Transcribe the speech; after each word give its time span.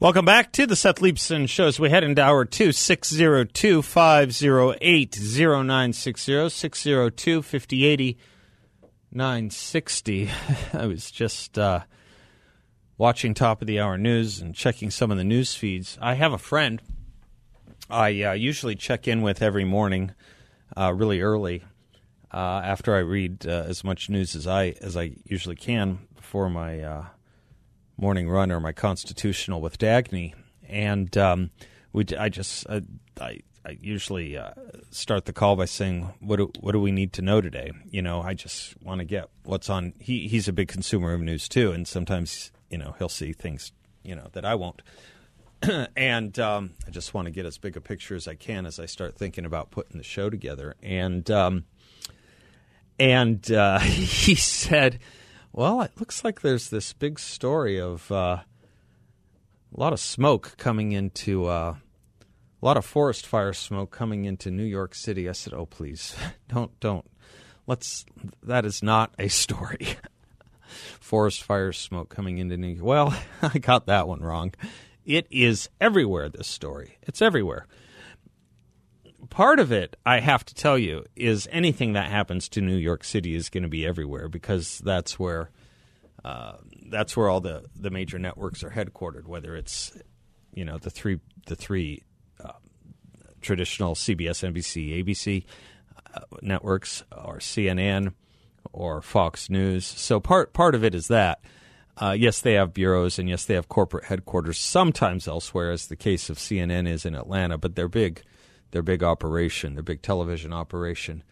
Welcome 0.00 0.24
back 0.24 0.50
to 0.52 0.66
the 0.66 0.76
Seth 0.76 1.00
Leibsohn 1.00 1.46
Show 1.46 1.66
as 1.66 1.78
we 1.78 1.90
head 1.90 2.04
into 2.04 2.22
hour 2.22 2.46
two, 2.46 2.72
602 2.72 3.82
508 3.82 5.18
0960 5.20 6.48
602 6.48 7.42
5080 7.42 8.18
960. 9.12 10.30
I 10.72 10.86
was 10.86 11.10
just 11.10 11.58
uh, 11.58 11.80
watching 12.96 13.34
top 13.34 13.60
of 13.60 13.66
the 13.66 13.78
hour 13.78 13.98
news 13.98 14.40
and 14.40 14.54
checking 14.54 14.90
some 14.90 15.10
of 15.10 15.18
the 15.18 15.24
news 15.24 15.54
feeds. 15.54 15.98
I 16.00 16.14
have 16.14 16.32
a 16.32 16.38
friend 16.38 16.80
I 17.90 18.22
uh, 18.22 18.32
usually 18.32 18.76
check 18.76 19.06
in 19.06 19.20
with 19.20 19.42
every 19.42 19.66
morning, 19.66 20.12
uh, 20.78 20.94
really 20.94 21.20
early, 21.20 21.62
uh, 22.32 22.62
after 22.64 22.96
I 22.96 23.00
read 23.00 23.46
uh, 23.46 23.64
as 23.68 23.84
much 23.84 24.08
news 24.08 24.34
as 24.34 24.46
I 24.46 24.68
as 24.80 24.96
I 24.96 25.16
usually 25.26 25.56
can 25.56 25.98
before 26.16 26.48
my 26.48 26.80
uh, 26.80 27.04
morning 28.00 28.30
run 28.30 28.50
or 28.50 28.58
my 28.60 28.72
constitutional 28.72 29.60
with 29.60 29.78
Dagny, 29.78 30.34
and 30.66 31.14
um, 31.18 31.50
we 31.92 32.06
I 32.18 32.30
just 32.30 32.68
I, 32.68 32.82
I, 33.20 33.40
I 33.64 33.76
usually 33.80 34.38
uh, 34.38 34.52
start 34.90 35.26
the 35.26 35.34
call 35.34 35.54
by 35.54 35.66
saying 35.66 36.08
what 36.20 36.36
do, 36.36 36.50
what 36.60 36.72
do 36.72 36.80
we 36.80 36.92
need 36.92 37.12
to 37.14 37.22
know 37.22 37.40
today? 37.40 37.72
You 37.90 38.00
know, 38.00 38.22
I 38.22 38.32
just 38.34 38.80
want 38.82 39.00
to 39.00 39.04
get 39.04 39.28
what's 39.44 39.68
on. 39.68 39.92
He 40.00 40.28
he's 40.28 40.48
a 40.48 40.52
big 40.52 40.68
consumer 40.68 41.12
of 41.12 41.20
news 41.20 41.48
too, 41.48 41.72
and 41.72 41.86
sometimes 41.86 42.52
you 42.70 42.78
know 42.78 42.94
he'll 42.98 43.10
see 43.10 43.32
things 43.32 43.72
you 44.02 44.14
know 44.14 44.28
that 44.32 44.44
I 44.46 44.54
won't. 44.54 44.80
and 45.96 46.38
um, 46.38 46.70
I 46.86 46.90
just 46.90 47.12
want 47.12 47.26
to 47.26 47.30
get 47.30 47.44
as 47.44 47.58
big 47.58 47.76
a 47.76 47.82
picture 47.82 48.14
as 48.14 48.26
I 48.26 48.34
can 48.34 48.64
as 48.64 48.80
I 48.80 48.86
start 48.86 49.16
thinking 49.16 49.44
about 49.44 49.70
putting 49.70 49.98
the 49.98 50.04
show 50.04 50.30
together. 50.30 50.74
And 50.82 51.30
um, 51.30 51.64
and 52.98 53.50
uh, 53.52 53.78
he 53.80 54.34
said, 54.34 55.00
"Well, 55.52 55.82
it 55.82 55.92
looks 55.98 56.24
like 56.24 56.40
there's 56.40 56.70
this 56.70 56.92
big 56.92 57.18
story 57.18 57.80
of 57.80 58.10
uh, 58.10 58.38
a 59.74 59.80
lot 59.80 59.92
of 59.92 60.00
smoke 60.00 60.54
coming 60.56 60.92
into 60.92 61.46
uh, 61.46 61.76
a 62.62 62.64
lot 62.64 62.76
of 62.76 62.84
forest 62.84 63.26
fire 63.26 63.52
smoke 63.52 63.90
coming 63.90 64.24
into 64.24 64.50
New 64.50 64.64
York 64.64 64.94
City." 64.94 65.28
I 65.28 65.32
said, 65.32 65.52
"Oh, 65.54 65.66
please, 65.66 66.14
don't 66.48 66.78
don't 66.80 67.06
let's. 67.66 68.04
That 68.42 68.64
is 68.64 68.82
not 68.82 69.14
a 69.18 69.28
story." 69.44 69.96
forest 71.00 71.42
fire 71.42 71.72
smoke 71.72 72.08
coming 72.08 72.38
into 72.38 72.56
New 72.56 72.68
York. 72.68 72.84
Well, 72.84 73.14
I 73.42 73.58
got 73.58 73.86
that 73.86 74.06
one 74.06 74.20
wrong. 74.20 74.54
It 75.04 75.26
is 75.30 75.68
everywhere, 75.80 76.28
this 76.28 76.46
story. 76.46 76.98
It's 77.02 77.20
everywhere. 77.20 77.66
Part 79.28 79.60
of 79.60 79.70
it, 79.70 79.96
I 80.06 80.20
have 80.20 80.44
to 80.46 80.54
tell 80.54 80.78
you, 80.78 81.04
is 81.14 81.48
anything 81.52 81.92
that 81.92 82.10
happens 82.10 82.48
to 82.50 82.60
New 82.60 82.76
York 82.76 83.04
City 83.04 83.34
is 83.34 83.48
going 83.48 83.62
to 83.62 83.68
be 83.68 83.86
everywhere 83.86 84.28
because 84.28 84.78
that's 84.78 85.18
where 85.18 85.50
uh, 86.24 86.56
that's 86.88 87.16
where 87.16 87.28
all 87.28 87.40
the, 87.40 87.64
the 87.76 87.90
major 87.90 88.18
networks 88.18 88.62
are 88.64 88.70
headquartered. 88.70 89.26
Whether 89.26 89.56
it's 89.56 89.92
you 90.54 90.64
know 90.64 90.78
the 90.78 90.90
three 90.90 91.20
the 91.46 91.56
three 91.56 92.02
uh, 92.42 92.52
traditional 93.40 93.94
CBS, 93.94 94.52
NBC, 94.52 95.02
ABC 95.04 95.44
uh, 96.14 96.20
networks, 96.42 97.04
or 97.12 97.38
CNN, 97.38 98.12
or 98.72 99.00
Fox 99.02 99.48
News. 99.48 99.86
So 99.86 100.20
part 100.20 100.52
part 100.52 100.74
of 100.74 100.84
it 100.84 100.94
is 100.94 101.08
that. 101.08 101.40
Uh, 101.96 102.12
yes, 102.12 102.40
they 102.40 102.54
have 102.54 102.72
bureaus, 102.72 103.18
and 103.18 103.28
yes, 103.28 103.44
they 103.44 103.52
have 103.52 103.68
corporate 103.68 104.04
headquarters 104.04 104.58
sometimes 104.58 105.28
elsewhere, 105.28 105.70
as 105.70 105.88
the 105.88 105.96
case 105.96 106.30
of 106.30 106.38
CNN 106.38 106.88
is 106.88 107.04
in 107.04 107.14
Atlanta. 107.14 107.58
But 107.58 107.74
their 107.74 107.88
big, 107.88 108.22
their 108.70 108.82
big 108.82 109.02
operation, 109.02 109.74
their 109.74 109.82
big 109.82 110.02
television 110.02 110.52
operation, 110.52 111.22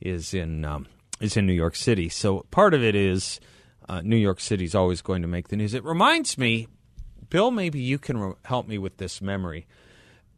is 0.00 0.34
in 0.34 0.64
um, 0.64 0.86
is 1.20 1.36
in 1.36 1.46
New 1.46 1.52
York 1.52 1.76
City. 1.76 2.08
So 2.08 2.46
part 2.50 2.74
of 2.74 2.82
it 2.82 2.94
is 2.94 3.40
uh, 3.88 4.00
New 4.02 4.16
York 4.16 4.40
City 4.40 4.64
is 4.64 4.74
always 4.74 5.02
going 5.02 5.22
to 5.22 5.28
make 5.28 5.48
the 5.48 5.56
news. 5.56 5.74
It 5.74 5.84
reminds 5.84 6.38
me, 6.38 6.68
Bill. 7.28 7.50
Maybe 7.50 7.80
you 7.80 7.98
can 7.98 8.18
re- 8.18 8.34
help 8.44 8.66
me 8.66 8.78
with 8.78 8.96
this 8.96 9.20
memory. 9.20 9.66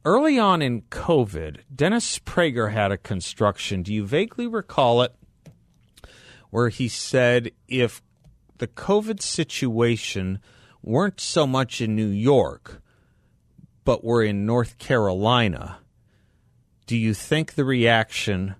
Early 0.05 0.37
on 0.39 0.63
in 0.63 0.83
COVID, 0.83 1.61
Dennis 1.75 2.19
Prager 2.19 2.73
had 2.73 2.91
a 2.91 2.99
construction. 2.99 3.83
Do 3.83 3.95
you 3.95 4.05
vaguely 4.05 4.49
recall 4.49 5.03
it? 5.03 5.15
Where 6.51 6.69
he 6.69 6.89
said 6.89 7.53
if 7.69 8.03
the 8.59 8.67
COVID 8.67 9.23
situation 9.23 10.41
weren't 10.83 11.21
so 11.21 11.47
much 11.47 11.81
in 11.81 11.95
New 11.95 12.09
York, 12.09 12.83
but 13.85 14.05
were 14.05 14.23
in 14.23 14.45
North 14.45 14.79
Carolina, 14.79 15.79
do 16.93 16.99
you 16.99 17.15
think 17.15 17.55
the 17.55 17.65
reaction 17.65 18.55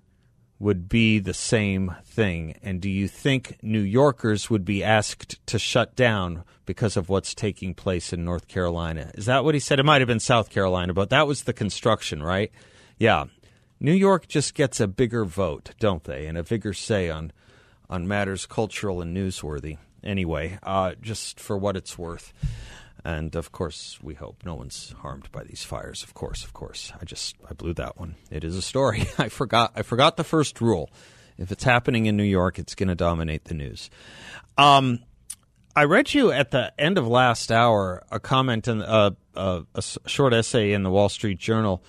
would 0.57 0.89
be 0.89 1.19
the 1.19 1.35
same 1.35 1.93
thing? 2.03 2.55
And 2.63 2.81
do 2.81 2.89
you 2.89 3.07
think 3.07 3.59
New 3.61 3.79
Yorkers 3.79 4.49
would 4.49 4.65
be 4.65 4.83
asked 4.83 5.37
to 5.45 5.59
shut 5.59 5.95
down 5.95 6.43
because 6.65 6.97
of 6.97 7.09
what's 7.09 7.35
taking 7.35 7.75
place 7.75 8.11
in 8.11 8.25
North 8.25 8.47
Carolina? 8.47 9.11
Is 9.13 9.27
that 9.27 9.43
what 9.43 9.53
he 9.53 9.59
said? 9.59 9.79
It 9.79 9.85
might 9.85 10.01
have 10.01 10.07
been 10.07 10.19
South 10.19 10.49
Carolina, 10.49 10.95
but 10.95 11.11
that 11.11 11.27
was 11.27 11.43
the 11.43 11.53
construction, 11.53 12.23
right? 12.23 12.51
Yeah. 12.97 13.25
New 13.79 13.93
York 13.93 14.27
just 14.27 14.55
gets 14.55 14.79
a 14.79 14.87
bigger 14.87 15.25
vote, 15.25 15.75
don't 15.79 16.03
they? 16.03 16.25
And 16.25 16.35
a 16.35 16.43
bigger 16.43 16.73
say 16.73 17.11
on 17.11 17.33
on 17.87 18.07
matters 18.07 18.47
cultural 18.47 18.99
and 18.99 19.15
newsworthy 19.15 19.77
anyway, 20.03 20.57
uh, 20.63 20.93
just 20.99 21.39
for 21.39 21.55
what 21.55 21.77
it's 21.77 21.99
worth. 21.99 22.33
And 23.05 23.35
of 23.35 23.51
course, 23.51 23.99
we 24.01 24.13
hope 24.13 24.43
no 24.45 24.55
one's 24.55 24.93
harmed 25.01 25.31
by 25.31 25.43
these 25.43 25.63
fires. 25.63 26.03
Of 26.03 26.13
course, 26.13 26.43
of 26.43 26.53
course. 26.53 26.93
I 26.99 27.05
just 27.05 27.35
I 27.49 27.53
blew 27.53 27.73
that 27.73 27.99
one. 27.99 28.15
It 28.31 28.43
is 28.43 28.55
a 28.55 28.61
story. 28.61 29.05
I 29.17 29.29
forgot. 29.29 29.73
I 29.75 29.81
forgot 29.81 30.17
the 30.17 30.23
first 30.23 30.61
rule. 30.61 30.89
If 31.37 31.51
it's 31.51 31.63
happening 31.63 32.05
in 32.05 32.15
New 32.15 32.23
York, 32.23 32.59
it's 32.59 32.75
going 32.75 32.89
to 32.89 32.95
dominate 32.95 33.45
the 33.45 33.55
news. 33.55 33.89
Um, 34.57 34.99
I 35.75 35.85
read 35.85 36.13
you 36.13 36.31
at 36.31 36.51
the 36.51 36.71
end 36.79 36.99
of 36.99 37.07
last 37.07 37.51
hour 37.51 38.03
a 38.11 38.19
comment 38.19 38.67
in 38.67 38.83
uh, 38.83 39.11
uh, 39.35 39.61
a 39.73 39.81
short 39.81 40.33
essay 40.33 40.71
in 40.71 40.83
the 40.83 40.91
Wall 40.91 41.09
Street 41.09 41.39
Journal 41.39 41.83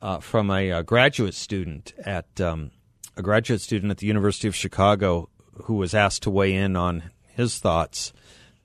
uh, 0.00 0.18
from 0.18 0.50
a, 0.50 0.70
a, 0.70 0.82
graduate 0.82 1.34
student 1.34 1.92
at 2.02 2.40
um, 2.40 2.70
a 3.14 3.22
graduate 3.22 3.60
student 3.60 3.90
at 3.90 3.98
the 3.98 4.06
University 4.06 4.48
of 4.48 4.56
Chicago 4.56 5.28
who 5.64 5.74
was 5.74 5.94
asked 5.94 6.22
to 6.22 6.30
weigh 6.30 6.54
in 6.54 6.74
on 6.74 7.10
his 7.28 7.58
thoughts. 7.58 8.14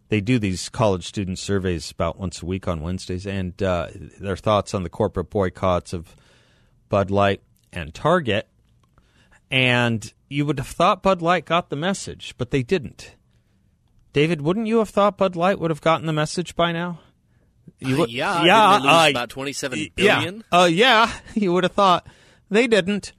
They 0.09 0.21
do 0.21 0.39
these 0.39 0.69
college 0.69 1.05
student 1.05 1.37
surveys 1.37 1.91
about 1.91 2.17
once 2.17 2.41
a 2.41 2.45
week 2.45 2.67
on 2.67 2.81
Wednesdays, 2.81 3.27
and 3.27 3.61
uh, 3.61 3.89
their 4.19 4.37
thoughts 4.37 4.73
on 4.73 4.83
the 4.83 4.89
corporate 4.89 5.29
boycotts 5.29 5.91
of 5.91 6.15
Bud 6.87 7.11
Light 7.11 7.41
and 7.73 7.93
Target. 7.93 8.47
And 9.51 10.13
you 10.29 10.45
would 10.45 10.59
have 10.59 10.67
thought 10.67 11.03
Bud 11.03 11.21
Light 11.21 11.45
got 11.45 11.69
the 11.69 11.75
message, 11.75 12.35
but 12.37 12.51
they 12.51 12.63
didn't. 12.63 13.15
David, 14.13 14.41
wouldn't 14.41 14.67
you 14.67 14.79
have 14.79 14.89
thought 14.89 15.17
Bud 15.17 15.35
Light 15.35 15.59
would 15.59 15.71
have 15.71 15.81
gotten 15.81 16.07
the 16.07 16.13
message 16.13 16.55
by 16.55 16.71
now? 16.71 16.99
You 17.79 17.97
would, 17.97 18.09
uh, 18.09 18.13
yeah, 18.13 18.43
yeah, 18.45 18.71
uh, 18.75 19.09
about 19.09 19.29
twenty-seven 19.29 19.89
billion. 19.93 20.43
Yeah, 20.51 20.59
uh, 20.59 20.65
yeah, 20.65 21.11
you 21.35 21.51
would 21.51 21.65
have 21.65 21.73
thought 21.73 22.07
they 22.49 22.65
didn't. 22.65 23.11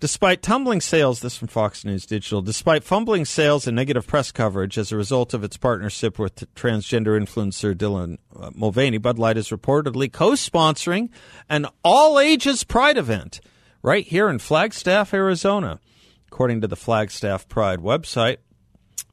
Despite 0.00 0.42
tumbling 0.42 0.80
sales, 0.80 1.22
this 1.22 1.36
from 1.36 1.48
Fox 1.48 1.84
News 1.84 2.06
Digital, 2.06 2.40
despite 2.40 2.84
fumbling 2.84 3.24
sales 3.24 3.66
and 3.66 3.74
negative 3.74 4.06
press 4.06 4.30
coverage 4.30 4.78
as 4.78 4.92
a 4.92 4.96
result 4.96 5.34
of 5.34 5.42
its 5.42 5.56
partnership 5.56 6.20
with 6.20 6.36
transgender 6.54 7.20
influencer 7.20 7.74
Dylan 7.74 8.18
uh, 8.38 8.52
Mulvaney, 8.54 8.98
Bud 8.98 9.18
Light 9.18 9.36
is 9.36 9.48
reportedly 9.48 10.12
co 10.12 10.32
sponsoring 10.32 11.08
an 11.48 11.66
all 11.82 12.20
ages 12.20 12.62
Pride 12.62 12.96
event 12.96 13.40
right 13.82 14.06
here 14.06 14.28
in 14.28 14.38
Flagstaff, 14.38 15.12
Arizona. 15.12 15.80
According 16.28 16.60
to 16.60 16.68
the 16.68 16.76
Flagstaff 16.76 17.48
Pride 17.48 17.80
website, 17.80 18.36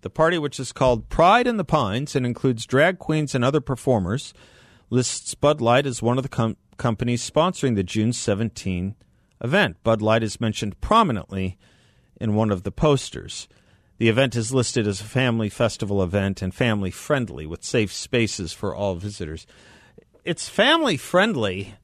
the 0.01 0.11
party, 0.11 0.37
which 0.37 0.59
is 0.59 0.71
called 0.71 1.09
Pride 1.09 1.47
in 1.47 1.57
the 1.57 1.65
Pines 1.65 2.15
and 2.15 2.27
includes 2.27 2.67
drag 2.67 2.99
queens 2.99 3.33
and 3.33 3.43
other 3.43 3.61
performers, 3.61 4.35
lists 4.91 5.33
Bud 5.33 5.61
Light 5.61 5.87
as 5.87 6.03
one 6.03 6.17
of 6.17 6.23
the 6.23 6.29
com- 6.29 6.57
companies 6.77 7.27
sponsoring 7.27 7.75
the 7.75 7.81
June 7.81 8.13
17 8.13 8.93
event. 9.43 9.77
Bud 9.83 10.01
Light 10.01 10.23
is 10.23 10.41
mentioned 10.41 10.79
prominently 10.81 11.57
in 12.19 12.35
one 12.35 12.51
of 12.51 12.63
the 12.63 12.71
posters. 12.71 13.47
The 13.97 14.09
event 14.09 14.35
is 14.35 14.53
listed 14.53 14.87
as 14.87 15.01
a 15.01 15.05
family 15.05 15.49
festival 15.49 16.03
event 16.03 16.41
and 16.41 16.53
family 16.53 16.91
friendly 16.91 17.45
with 17.45 17.63
safe 17.63 17.93
spaces 17.93 18.51
for 18.53 18.75
all 18.75 18.95
visitors. 18.95 19.47
It's 20.23 20.49
family 20.49 20.97
friendly 20.97 21.75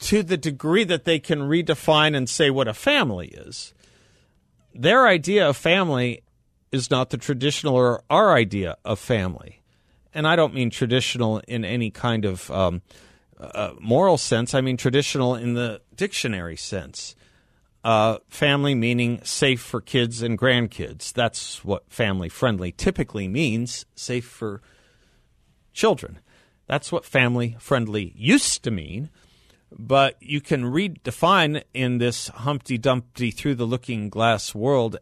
to 0.00 0.22
the 0.22 0.36
degree 0.36 0.84
that 0.84 1.04
they 1.04 1.18
can 1.18 1.40
redefine 1.40 2.16
and 2.16 2.28
say 2.28 2.50
what 2.50 2.68
a 2.68 2.74
family 2.74 3.28
is. 3.28 3.72
Their 4.74 5.06
idea 5.06 5.48
of 5.48 5.56
family 5.56 6.22
is 6.70 6.90
not 6.90 7.10
the 7.10 7.16
traditional 7.16 7.76
or 7.76 8.02
our 8.10 8.34
idea 8.34 8.76
of 8.84 8.98
family. 8.98 9.62
and 10.14 10.28
I 10.28 10.36
don't 10.36 10.54
mean 10.54 10.70
traditional 10.70 11.38
in 11.48 11.64
any 11.64 11.90
kind 11.90 12.24
of 12.24 12.50
um, 12.50 12.82
uh, 13.54 13.74
moral 13.80 14.18
sense. 14.18 14.54
I 14.54 14.60
mean 14.60 14.76
traditional 14.76 15.34
in 15.34 15.54
the 15.54 15.80
dictionary 15.94 16.56
sense. 16.56 17.14
Uh, 17.82 18.18
family 18.28 18.74
meaning 18.74 19.20
safe 19.24 19.60
for 19.60 19.80
kids 19.80 20.22
and 20.22 20.38
grandkids. 20.38 21.12
That's 21.12 21.64
what 21.64 21.90
family 21.90 22.30
friendly 22.30 22.72
typically 22.72 23.28
means. 23.28 23.84
Safe 23.94 24.24
for 24.24 24.62
children. 25.74 26.20
That's 26.66 26.90
what 26.90 27.04
family 27.04 27.56
friendly 27.58 28.14
used 28.16 28.64
to 28.64 28.70
mean. 28.70 29.10
But 29.70 30.16
you 30.20 30.40
can 30.40 30.64
redefine 30.64 31.62
in 31.74 31.98
this 31.98 32.28
Humpty 32.28 32.78
Dumpty 32.78 33.30
through 33.30 33.56
the 33.56 33.66
looking 33.66 34.08
glass 34.08 34.54
world 34.54 34.96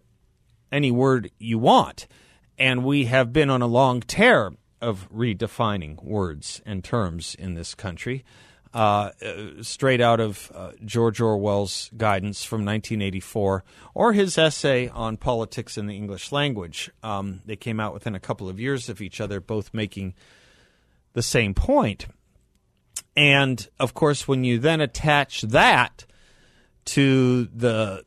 any 0.72 0.90
word 0.90 1.30
you 1.38 1.58
want. 1.58 2.08
And 2.58 2.84
we 2.84 3.04
have 3.04 3.32
been 3.32 3.50
on 3.50 3.62
a 3.62 3.66
long 3.66 4.00
tear 4.00 4.52
of 4.82 5.08
redefining 5.10 6.02
words 6.02 6.60
and 6.66 6.84
terms 6.84 7.34
in 7.38 7.54
this 7.54 7.74
country. 7.74 8.24
Uh, 8.74 9.10
straight 9.60 10.00
out 10.00 10.18
of 10.18 10.50
uh, 10.54 10.72
George 10.82 11.20
Orwell's 11.20 11.90
guidance 11.94 12.42
from 12.42 12.64
1984 12.64 13.64
or 13.92 14.12
his 14.14 14.38
essay 14.38 14.88
on 14.88 15.18
politics 15.18 15.76
in 15.76 15.86
the 15.86 15.94
English 15.94 16.32
language. 16.32 16.90
Um, 17.02 17.42
they 17.44 17.56
came 17.56 17.78
out 17.78 17.92
within 17.92 18.14
a 18.14 18.20
couple 18.20 18.48
of 18.48 18.58
years 18.58 18.88
of 18.88 19.02
each 19.02 19.20
other, 19.20 19.40
both 19.40 19.74
making 19.74 20.14
the 21.12 21.22
same 21.22 21.52
point. 21.52 22.06
And 23.14 23.68
of 23.78 23.92
course, 23.92 24.26
when 24.26 24.42
you 24.42 24.58
then 24.58 24.80
attach 24.80 25.42
that 25.42 26.06
to 26.86 27.44
the 27.54 28.04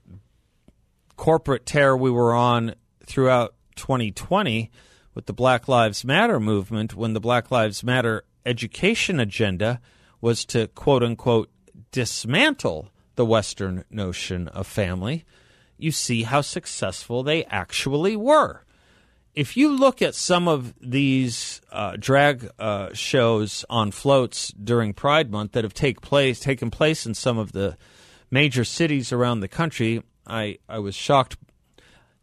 corporate 1.16 1.68
tear 1.68 1.96
we 1.96 2.10
were 2.10 2.34
on 2.34 2.74
throughout 3.06 3.54
2020 3.76 4.72
with 5.16 5.26
the 5.26 5.34
Black 5.34 5.68
Lives 5.68 6.06
Matter 6.06 6.40
movement, 6.40 6.94
when 6.94 7.14
the 7.14 7.20
Black 7.20 7.50
Lives 7.50 7.84
Matter 7.84 8.24
education 8.46 9.20
agenda 9.20 9.82
was 10.22 10.46
to 10.46 10.68
quote 10.68 11.02
unquote 11.02 11.50
dismantle 11.92 12.92
the 13.16 13.26
Western 13.26 13.84
notion 13.90 14.48
of 14.50 14.68
family, 14.68 15.26
you 15.78 15.92
see 15.92 16.24
how 16.24 16.42
successful 16.42 17.24
they 17.24 17.46
actually 17.46 18.16
were 18.16 18.66
if 19.36 19.58
you 19.58 19.70
look 19.70 20.02
at 20.02 20.16
some 20.16 20.48
of 20.48 20.74
these 20.80 21.62
uh, 21.72 21.98
drag 22.00 22.50
uh, 22.58 22.94
shows 22.94 23.66
on 23.70 23.92
floats 23.92 24.48
during 24.52 24.94
Pride 24.94 25.30
Month 25.30 25.52
that 25.52 25.66
have 25.66 25.74
take 25.74 26.02
place 26.02 26.40
taken 26.40 26.72
place 26.72 27.06
in 27.06 27.14
some 27.14 27.38
of 27.38 27.52
the 27.52 27.78
major 28.32 28.64
cities 28.64 29.12
around 29.12 29.42
the 29.42 29.48
country, 29.48 30.02
I, 30.26 30.58
I 30.68 30.80
was 30.80 30.96
shocked. 30.96 31.38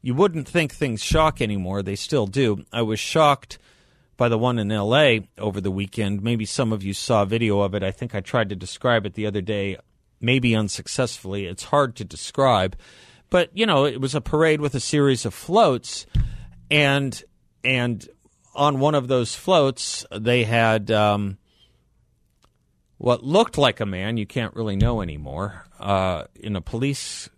You 0.03 0.15
wouldn't 0.15 0.49
think 0.49 0.73
things 0.75 1.03
shock 1.03 1.41
anymore; 1.41 1.83
they 1.83 1.97
still 1.97 2.27
do. 2.27 2.65
I 2.73 2.83
was 2.83 3.01
shocked 3.01 3.59
by 4.17 4.29
the 4.29 4.39
one 4.39 4.59
in 4.59 4.71
L.A. 4.71 5.29
over 5.39 5.61
the 5.61 5.71
weekend. 5.71 6.23
Maybe 6.23 6.45
some 6.45 6.73
of 6.73 6.83
you 6.83 6.93
saw 6.93 7.25
video 7.25 7.61
of 7.61 7.75
it. 7.75 7.83
I 7.83 7.91
think 7.91 8.15
I 8.15 8.21
tried 8.21 8.51
to 8.51 8.57
describe 8.57 9.07
it 9.07 9.15
the 9.15 9.27
other 9.27 9.41
day, 9.41 9.79
maybe 10.21 10.55
unsuccessfully. 10.55 11.47
It's 11.47 11.65
hard 11.65 11.97
to 11.97 12.05
describe, 12.05 12.77
but 13.31 13.51
you 13.57 13.65
know, 13.65 13.87
it 13.87 14.01
was 14.01 14.15
a 14.15 14.21
parade 14.21 14.61
with 14.61 14.75
a 14.75 14.81
series 14.81 15.25
of 15.25 15.33
floats 15.33 16.07
and 16.71 17.23
and 17.63 18.09
on 18.55 18.81
one 18.81 18.95
of 18.95 19.09
those 19.09 19.35
floats 19.35 20.05
they 20.11 20.45
had 20.45 20.91
um, 20.91 21.39
what 22.99 23.23
looked 23.23 23.59
like 23.59 23.81
a 23.81 23.87
man. 23.87 24.17
You 24.17 24.27
can't 24.27 24.55
really 24.55 24.77
know 24.77 25.03
anymore. 25.03 25.67
Uh, 25.79 26.25
in 26.35 26.57
a 26.57 26.61
police 26.61 27.29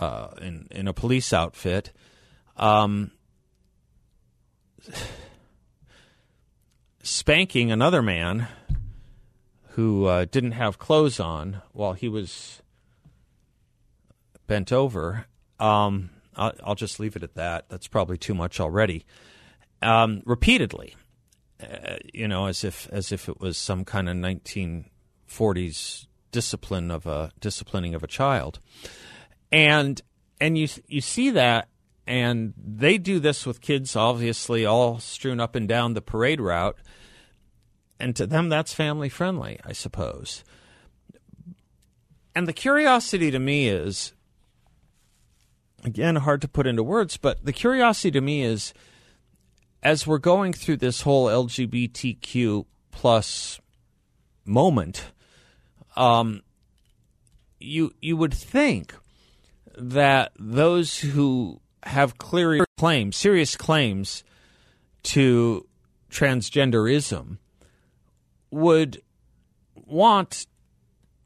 uh, 0.00 0.28
in 0.40 0.68
in 0.70 0.88
a 0.88 0.92
police 0.92 1.32
outfit. 1.32 1.92
Um, 2.56 3.12
spanking 7.02 7.72
another 7.72 8.02
man 8.02 8.48
who 9.70 10.06
uh, 10.06 10.24
didn't 10.26 10.52
have 10.52 10.78
clothes 10.78 11.18
on 11.18 11.62
while 11.72 11.94
he 11.94 12.08
was 12.08 12.62
bent 14.46 14.72
over. 14.72 15.26
Um, 15.58 16.10
I'll, 16.36 16.52
I'll, 16.64 16.74
just 16.74 17.00
leave 17.00 17.16
it 17.16 17.22
at 17.22 17.34
that. 17.34 17.68
That's 17.68 17.88
probably 17.88 18.18
too 18.18 18.34
much 18.34 18.60
already. 18.60 19.04
Um, 19.80 20.22
repeatedly, 20.26 20.94
uh, 21.62 21.96
you 22.12 22.28
know, 22.28 22.46
as 22.46 22.64
if 22.64 22.88
as 22.90 23.12
if 23.12 23.28
it 23.28 23.40
was 23.40 23.56
some 23.56 23.84
kind 23.84 24.08
of 24.08 24.16
1940s 24.16 26.06
discipline 26.30 26.90
of 26.90 27.06
a 27.06 27.30
disciplining 27.40 27.94
of 27.94 28.02
a 28.02 28.06
child, 28.06 28.58
and 29.52 30.00
and 30.40 30.58
you 30.58 30.66
you 30.88 31.00
see 31.00 31.30
that, 31.30 31.68
and 32.06 32.54
they 32.56 32.98
do 32.98 33.20
this 33.20 33.46
with 33.46 33.60
kids, 33.60 33.94
obviously, 33.94 34.66
all 34.66 34.98
strewn 34.98 35.38
up 35.38 35.54
and 35.54 35.68
down 35.68 35.94
the 35.94 36.02
parade 36.02 36.40
route, 36.40 36.76
and 38.00 38.16
to 38.16 38.26
them 38.26 38.48
that's 38.48 38.74
family 38.74 39.08
friendly, 39.08 39.60
I 39.64 39.72
suppose. 39.72 40.42
And 42.34 42.48
the 42.48 42.52
curiosity 42.54 43.30
to 43.30 43.38
me 43.38 43.68
is 43.68 44.14
again, 45.84 46.16
hard 46.16 46.40
to 46.42 46.48
put 46.48 46.66
into 46.66 46.82
words, 46.82 47.16
but 47.16 47.44
the 47.44 47.52
curiosity 47.52 48.10
to 48.12 48.20
me 48.20 48.42
is 48.42 48.72
as 49.82 50.06
we're 50.06 50.18
going 50.18 50.52
through 50.52 50.76
this 50.76 51.02
whole 51.02 51.26
LGBTQ 51.26 52.64
plus 52.90 53.60
moment, 54.44 55.12
um, 55.96 56.42
you 57.58 57.92
you 58.00 58.16
would 58.16 58.34
think 58.34 58.94
that 59.76 60.32
those 60.38 60.98
who 60.98 61.60
have 61.84 62.18
clear 62.18 62.64
claims, 62.78 63.16
serious 63.16 63.56
claims 63.56 64.24
to 65.02 65.66
transgenderism, 66.10 67.38
would 68.50 69.02
want 69.74 70.46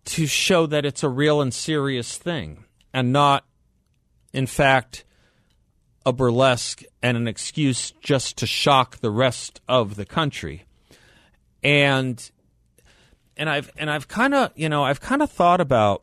to 0.05 0.27
show 0.27 0.67
that 0.67 0.85
it's 0.85 1.03
a 1.03 1.09
real 1.09 1.41
and 1.41 1.53
serious 1.53 2.17
thing 2.17 2.65
and 2.95 3.13
not 3.13 3.45
in 4.37 4.47
fact, 4.47 5.07
a 6.05 6.13
burlesque 6.13 6.83
and 7.03 7.17
an 7.17 7.27
excuse 7.27 7.93
just 8.03 8.37
to 8.37 8.47
shock 8.47 8.99
the 8.99 9.11
rest 9.11 9.63
of 9.67 9.97
the 9.97 10.05
country. 10.05 10.67
And 11.63 12.31
and 13.35 13.49
I've 13.49 13.73
and 13.79 13.91
I've 13.91 14.09
kind 14.09 14.35
of, 14.35 14.53
you 14.55 14.69
know, 14.69 14.85
I've 14.85 15.01
kind 15.01 15.23
of 15.23 15.31
thought 15.31 15.63
about 15.63 16.03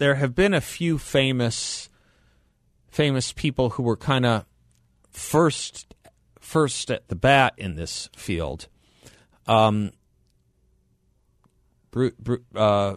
there 0.00 0.14
have 0.14 0.34
been 0.34 0.54
a 0.54 0.62
few 0.62 0.98
famous 0.98 1.90
famous 2.88 3.32
people 3.32 3.70
who 3.70 3.82
were 3.84 3.98
kind 3.98 4.26
of 4.26 4.44
first 5.10 5.94
first 6.40 6.90
at 6.90 7.06
the 7.08 7.14
bat 7.14 7.52
in 7.56 7.76
this 7.76 8.08
field. 8.16 8.66
Um, 9.46 9.92
Bru- 11.90 12.12
Bru- 12.18 12.44
uh, 12.54 12.96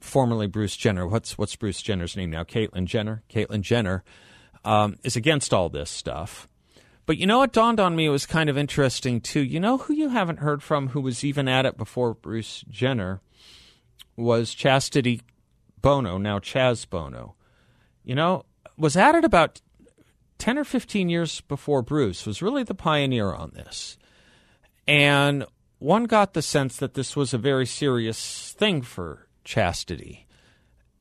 formerly 0.00 0.48
Bruce 0.48 0.76
Jenner. 0.76 1.06
What's 1.06 1.38
what's 1.38 1.54
Bruce 1.54 1.80
Jenner's 1.80 2.16
name 2.16 2.30
now? 2.30 2.42
Caitlyn 2.42 2.86
Jenner. 2.86 3.22
Caitlyn 3.30 3.60
Jenner 3.60 4.02
um, 4.64 4.96
is 5.04 5.14
against 5.14 5.54
all 5.54 5.68
this 5.68 5.90
stuff. 5.90 6.48
But 7.06 7.18
you 7.18 7.26
know 7.28 7.38
what 7.38 7.52
dawned 7.52 7.78
on 7.78 7.94
me? 7.94 8.06
It 8.06 8.10
was 8.10 8.26
kind 8.26 8.50
of 8.50 8.58
interesting 8.58 9.20
too. 9.20 9.44
You 9.44 9.60
know 9.60 9.78
who 9.78 9.94
you 9.94 10.08
haven't 10.08 10.40
heard 10.40 10.60
from 10.60 10.88
who 10.88 11.00
was 11.00 11.22
even 11.22 11.46
at 11.46 11.66
it 11.66 11.76
before 11.76 12.14
Bruce 12.14 12.64
Jenner 12.68 13.20
was 14.16 14.52
Chastity 14.54 15.20
Bono, 15.80 16.18
now 16.18 16.38
Chaz 16.38 16.88
Bono. 16.88 17.34
You 18.04 18.14
know, 18.14 18.44
was 18.76 18.96
it 18.96 19.24
about 19.24 19.60
10 20.38 20.58
or 20.58 20.64
15 20.64 21.08
years 21.08 21.40
before 21.42 21.82
Bruce, 21.82 22.26
was 22.26 22.42
really 22.42 22.62
the 22.62 22.74
pioneer 22.74 23.32
on 23.32 23.52
this. 23.54 23.96
And 24.86 25.44
one 25.78 26.04
got 26.04 26.34
the 26.34 26.42
sense 26.42 26.76
that 26.76 26.94
this 26.94 27.16
was 27.16 27.34
a 27.34 27.38
very 27.38 27.66
serious 27.66 28.52
thing 28.52 28.82
for 28.82 29.26
Chastity, 29.44 30.26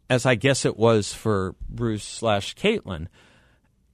as 0.10 0.26
I 0.26 0.36
guess 0.36 0.66
it 0.66 0.78
was 0.78 1.14
for 1.14 1.56
Bruce 1.70 2.04
slash 2.04 2.56
Caitlyn. 2.56 3.08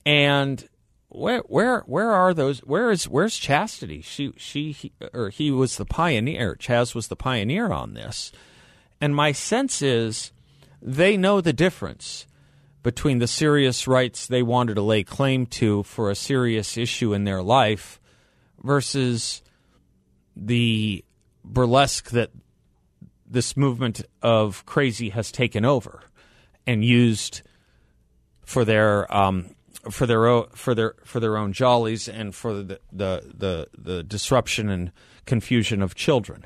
And 0.05 0.67
where 1.09 1.39
where 1.41 1.81
where 1.81 2.11
are 2.11 2.33
those? 2.33 2.59
Where 2.59 2.89
is 2.89 3.07
where's 3.07 3.37
Chastity? 3.37 4.01
She 4.01 4.33
she 4.37 4.71
he, 4.71 4.93
or 5.13 5.29
he 5.29 5.51
was 5.51 5.77
the 5.77 5.85
pioneer. 5.85 6.55
Chaz 6.55 6.95
was 6.95 7.07
the 7.09 7.15
pioneer 7.15 7.71
on 7.71 7.93
this, 7.93 8.31
and 8.99 9.15
my 9.15 9.31
sense 9.31 9.81
is 9.81 10.31
they 10.81 11.17
know 11.17 11.41
the 11.41 11.53
difference 11.53 12.25
between 12.83 13.19
the 13.19 13.27
serious 13.27 13.87
rights 13.87 14.27
they 14.27 14.41
wanted 14.41 14.75
to 14.75 14.81
lay 14.81 15.03
claim 15.03 15.45
to 15.45 15.83
for 15.83 16.09
a 16.09 16.15
serious 16.15 16.77
issue 16.77 17.13
in 17.13 17.23
their 17.23 17.43
life 17.43 17.99
versus 18.63 19.41
the 20.35 21.03
burlesque 21.43 22.09
that 22.09 22.31
this 23.27 23.55
movement 23.55 24.01
of 24.21 24.65
crazy 24.65 25.09
has 25.09 25.31
taken 25.31 25.63
over 25.63 26.01
and 26.65 26.83
used 26.83 27.41
for 28.43 28.65
their 28.65 29.13
um, 29.15 29.55
for 29.89 30.05
their 30.05 30.27
own, 30.27 30.47
for 30.53 30.75
their 30.75 30.95
for 31.05 31.19
their 31.19 31.37
own 31.37 31.53
jollies 31.53 32.07
and 32.07 32.35
for 32.35 32.53
the, 32.53 32.79
the 32.91 33.23
the 33.33 33.67
the 33.77 34.03
disruption 34.03 34.69
and 34.69 34.91
confusion 35.25 35.81
of 35.81 35.95
children. 35.95 36.45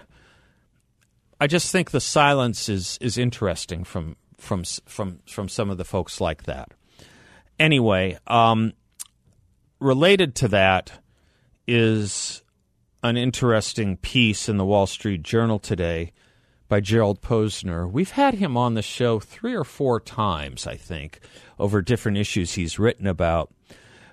I 1.40 1.48
just 1.48 1.72
think 1.72 1.92
the 1.92 2.00
silence 2.00 2.70
is 2.70 2.98
is 3.02 3.18
interesting 3.18 3.84
from 3.84 4.16
from 4.38 4.64
from 4.86 5.20
from 5.28 5.50
some 5.50 5.70
of 5.70 5.78
the 5.78 5.86
folks 5.86 6.22
like 6.22 6.44
that. 6.44 6.72
Anyway, 7.60 8.18
um, 8.28 8.74
related 9.80 10.36
to 10.36 10.48
that 10.50 10.92
is 11.68 12.44
an 13.04 13.18
interesting 13.18 13.98
piece 13.98 14.50
in 14.50 14.58
the 14.58 14.66
Wall 14.66 14.88
Street 14.88 15.24
Journal 15.24 15.60
today 15.60 16.12
by 16.68 16.80
Gerald 16.80 17.22
Posner. 17.22 17.90
We've 17.90 18.12
had 18.12 18.36
him 18.36 18.58
on 18.58 18.74
the 18.74 18.82
show 18.82 19.20
three 19.20 19.54
or 19.54 19.64
four 19.64 20.00
times, 20.00 20.66
I 20.66 20.76
think, 20.76 21.20
over 21.60 21.82
different 21.82 22.18
issues 22.18 22.54
he's 22.54 22.80
written 22.80 23.08
about, 23.08 23.54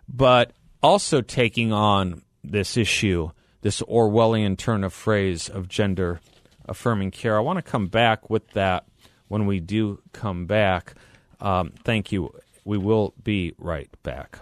but 0.09 0.53
also 0.83 1.23
taking 1.23 1.73
on 1.73 2.23
this 2.45 2.77
issue, 2.77 3.31
this 3.63 3.81
Orwellian 3.83 4.59
turn 4.59 4.85
of 4.85 4.93
phrase 4.93 5.49
of 5.49 5.69
gender 5.69 6.21
affirming 6.67 7.11
care. 7.11 7.37
I 7.37 7.41
want 7.41 7.57
to 7.59 7.63
come 7.63 7.87
back 7.87 8.29
with 8.29 8.49
that 8.51 8.85
when 9.33 9.47
we 9.47 9.61
do 9.61 9.99
come 10.13 10.45
back. 10.45 10.93
Um, 11.41 11.73
thank 11.85 12.13
you. 12.13 12.35
We 12.67 12.77
will 12.77 13.15
be 13.25 13.55
right 13.57 13.89
back. 14.03 14.41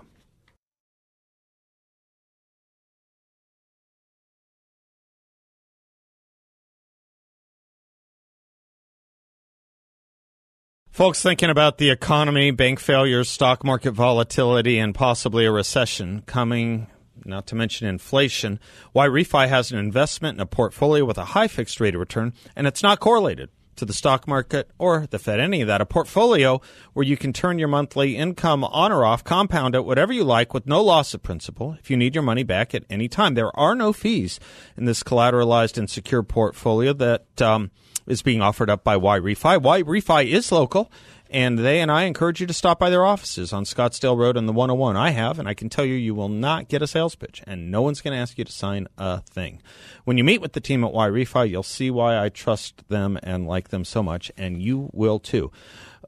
Folks 10.91 11.23
thinking 11.23 11.51
about 11.51 11.79
the 11.79 11.91
economy, 11.91 12.51
bank 12.51 12.81
failures, 12.81 13.29
stock 13.29 13.63
market 13.63 13.93
volatility, 13.93 14.81
and 14.81 14.93
possibly 14.93 15.47
a 15.47 15.53
recession 15.53 16.25
coming, 16.27 16.89
not 17.25 17.47
to 17.47 17.55
mention 17.55 17.87
inflation. 17.87 18.59
YRefy 18.93 19.47
has 19.47 19.71
an 19.71 19.79
investment 19.79 20.37
in 20.37 20.43
a 20.43 20.47
portfolio 20.47 21.05
with 21.05 21.17
a 21.17 21.27
high 21.27 21.47
fixed 21.47 21.79
rate 21.79 21.95
of 21.95 22.01
return, 22.01 22.33
and 22.57 22.67
it's 22.67 22.83
not 22.83 22.99
correlated 22.99 23.51
to 23.81 23.85
the 23.87 23.93
stock 23.93 24.29
market 24.29 24.71
or 24.79 25.07
the 25.09 25.19
Fed, 25.19 25.41
any 25.41 25.61
of 25.63 25.67
that. 25.67 25.81
A 25.81 25.87
portfolio 25.87 26.61
where 26.93 27.05
you 27.05 27.17
can 27.17 27.33
turn 27.33 27.59
your 27.59 27.69
monthly 27.69 28.17
income 28.17 28.63
on 28.63 28.93
or 28.93 29.05
off, 29.05 29.25
compound 29.25 29.75
it, 29.75 29.85
whatever 29.85 30.13
you 30.13 30.23
like, 30.23 30.55
with 30.55 30.67
no 30.67 30.83
loss 30.83 31.13
of 31.15 31.23
principal 31.23 31.77
if 31.81 31.91
you 31.91 31.97
need 31.97 32.15
your 32.15 32.23
money 32.23 32.43
back 32.43 32.75
at 32.75 32.85
any 32.89 33.09
time. 33.09 33.35
There 33.35 33.57
are 33.59 33.75
no 33.75 33.93
fees 33.93 34.39
in 34.77 34.85
this 34.85 35.03
collateralized 35.03 35.79
and 35.79 35.89
secure 35.91 36.23
portfolio 36.23 36.93
that 36.93 37.43
um, 37.43 37.71
is 38.07 38.23
being 38.23 38.43
offered 38.43 38.69
up 38.69 38.85
by 38.85 38.97
YRefy. 38.97 39.61
Y 39.61 39.83
Refi 39.83 40.27
is 40.27 40.53
local 40.53 40.93
and 41.31 41.59
they 41.59 41.81
and 41.81 41.91
I 41.91 42.05
encourage 42.05 42.41
you 42.41 42.47
to 42.47 42.53
stop 42.53 42.79
by 42.79 42.91
their 42.91 43.05
offices 43.05 43.53
on 43.53 43.65
Scottsdale 43.65 44.17
Road 44.17 44.37
and 44.37 44.49
the 44.49 44.53
101. 44.53 44.97
I 44.97 45.11
have, 45.11 45.39
and 45.39 45.49
I 45.49 45.55
can 45.55 45.69
tell 45.69 45.85
you, 45.85 45.95
you 45.95 46.15
will 46.15 46.29
not 46.29 46.69
get 46.69 46.83
a 46.83 46.87
sales 46.87 47.15
pitch, 47.15 47.43
and 47.47 47.71
no 47.71 47.83
one's 47.83 48.01
going 48.01 48.15
to 48.15 48.21
ask 48.21 48.37
you 48.37 48.45
to 48.45 48.53
sign 48.53 48.89
a 48.99 49.21
thing. 49.23 49.63
When 50.05 50.19
you 50.19 50.25
meet 50.25 50.41
with 50.41 50.53
the 50.53 50.61
team 50.61 50.85
at 50.85 50.93
YRefy, 50.93 51.49
you'll 51.49 51.63
see 51.63 51.91
why 51.91 52.23
I 52.23 52.29
trust 52.29 52.89
them 52.89 53.19
and 53.23 53.47
like 53.47 53.69
them 53.69 53.85
so 53.85 54.03
much, 54.03 54.33
and 54.37 54.61
you 54.61 54.91
will 54.93 55.19
too. 55.19 55.51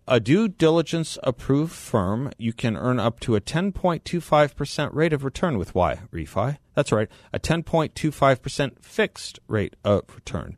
A 0.09 0.19
due 0.19 0.49
diligence 0.49 1.17
approved 1.23 1.73
firm, 1.73 2.33
you 2.37 2.53
can 2.53 2.77
earn 2.77 2.99
up 2.99 3.21
to 3.21 3.37
a 3.37 3.41
10.25% 3.41 4.93
rate 4.93 5.13
of 5.13 5.25
return 5.25 5.59
with 5.59 5.75
YRefy. 5.75 6.59
That's 6.75 6.91
right, 6.91 7.09
a 7.33 7.39
10.25% 7.39 8.83
fixed 8.83 9.39
rate 9.47 9.77
of 9.85 10.03
return. 10.13 10.57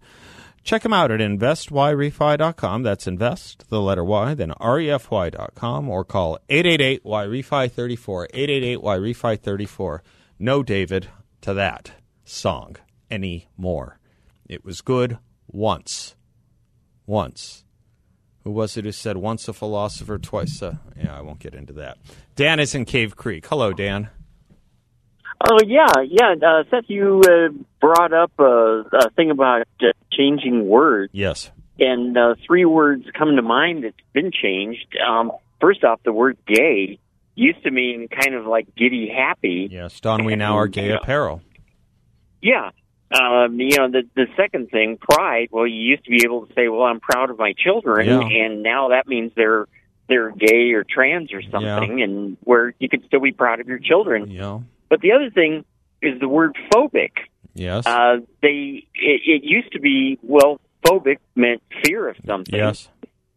Check 0.64 0.82
them 0.82 0.94
out 0.94 1.10
at 1.10 1.20
investyrefy.com. 1.20 2.82
That's 2.82 3.06
invest, 3.06 3.68
the 3.68 3.82
letter 3.82 4.02
Y, 4.02 4.32
then 4.32 4.50
refy.com, 4.58 5.88
or 5.90 6.04
call 6.04 6.38
888-YREFI34, 6.48 8.30
888-YREFI34. 8.32 9.98
No, 10.38 10.62
David, 10.62 11.08
to 11.42 11.52
that 11.52 11.92
song 12.24 12.76
anymore. 13.10 13.98
It 14.48 14.64
was 14.64 14.80
good 14.80 15.18
once. 15.46 16.16
Once. 17.04 17.66
Who 18.44 18.50
was 18.50 18.78
it 18.78 18.86
who 18.86 18.92
said 18.92 19.18
once 19.18 19.46
a 19.48 19.52
philosopher, 19.52 20.16
twice 20.16 20.62
a... 20.62 20.80
Yeah, 20.96 21.14
I 21.16 21.20
won't 21.20 21.40
get 21.40 21.54
into 21.54 21.74
that. 21.74 21.98
Dan 22.36 22.58
is 22.58 22.74
in 22.74 22.86
Cave 22.86 23.16
Creek. 23.16 23.46
Hello, 23.46 23.74
Dan. 23.74 24.08
Oh 25.46 25.58
yeah, 25.66 25.92
yeah. 26.08 26.34
Uh, 26.42 26.62
Seth, 26.70 26.84
you 26.86 27.20
uh, 27.22 27.48
brought 27.80 28.14
up 28.14 28.32
a, 28.38 28.84
a 28.92 29.10
thing 29.10 29.30
about 29.30 29.66
uh, 29.82 29.88
changing 30.16 30.66
words. 30.68 31.12
Yes. 31.14 31.50
And 31.78 32.16
uh, 32.16 32.34
three 32.46 32.64
words 32.64 33.04
come 33.18 33.36
to 33.36 33.42
mind 33.42 33.84
that's 33.84 33.96
been 34.12 34.30
changed. 34.30 34.96
Um, 35.06 35.32
first 35.60 35.82
off, 35.84 36.00
the 36.04 36.12
word 36.12 36.38
"gay" 36.46 36.98
used 37.34 37.62
to 37.64 37.70
mean 37.70 38.08
kind 38.08 38.34
of 38.34 38.46
like 38.46 38.74
giddy 38.76 39.08
happy. 39.08 39.68
Yes, 39.70 40.00
don 40.00 40.24
we 40.24 40.36
now 40.36 40.56
are 40.56 40.68
gay 40.68 40.90
apparel. 40.90 41.42
Yeah. 42.40 42.70
Um, 43.10 43.58
you 43.60 43.76
know, 43.76 43.90
the 43.90 44.02
the 44.14 44.26
second 44.36 44.70
thing, 44.70 44.98
pride. 44.98 45.48
Well, 45.50 45.66
you 45.66 45.80
used 45.80 46.04
to 46.04 46.10
be 46.10 46.22
able 46.24 46.46
to 46.46 46.54
say, 46.54 46.68
"Well, 46.68 46.82
I'm 46.82 47.00
proud 47.00 47.30
of 47.30 47.38
my 47.38 47.52
children," 47.56 48.06
Yeah. 48.06 48.20
and 48.20 48.62
now 48.62 48.88
that 48.88 49.06
means 49.06 49.32
they're 49.36 49.66
they're 50.08 50.30
gay 50.30 50.72
or 50.72 50.84
trans 50.84 51.32
or 51.32 51.42
something, 51.42 52.02
and 52.02 52.36
where 52.42 52.74
you 52.78 52.88
can 52.88 53.04
still 53.06 53.20
be 53.20 53.32
proud 53.32 53.60
of 53.60 53.68
your 53.68 53.78
children. 53.78 54.30
Yeah. 54.30 54.60
But 54.88 55.00
the 55.00 55.12
other 55.12 55.30
thing 55.30 55.64
is 56.02 56.20
the 56.20 56.28
word 56.28 56.56
phobic. 56.72 57.12
Yes. 57.54 57.86
Uh, 57.86 58.16
they 58.42 58.86
it, 58.94 59.20
it 59.26 59.44
used 59.44 59.72
to 59.72 59.80
be 59.80 60.18
well, 60.22 60.60
phobic 60.84 61.18
meant 61.34 61.62
fear 61.84 62.08
of 62.08 62.16
something. 62.26 62.54
yes. 62.54 62.88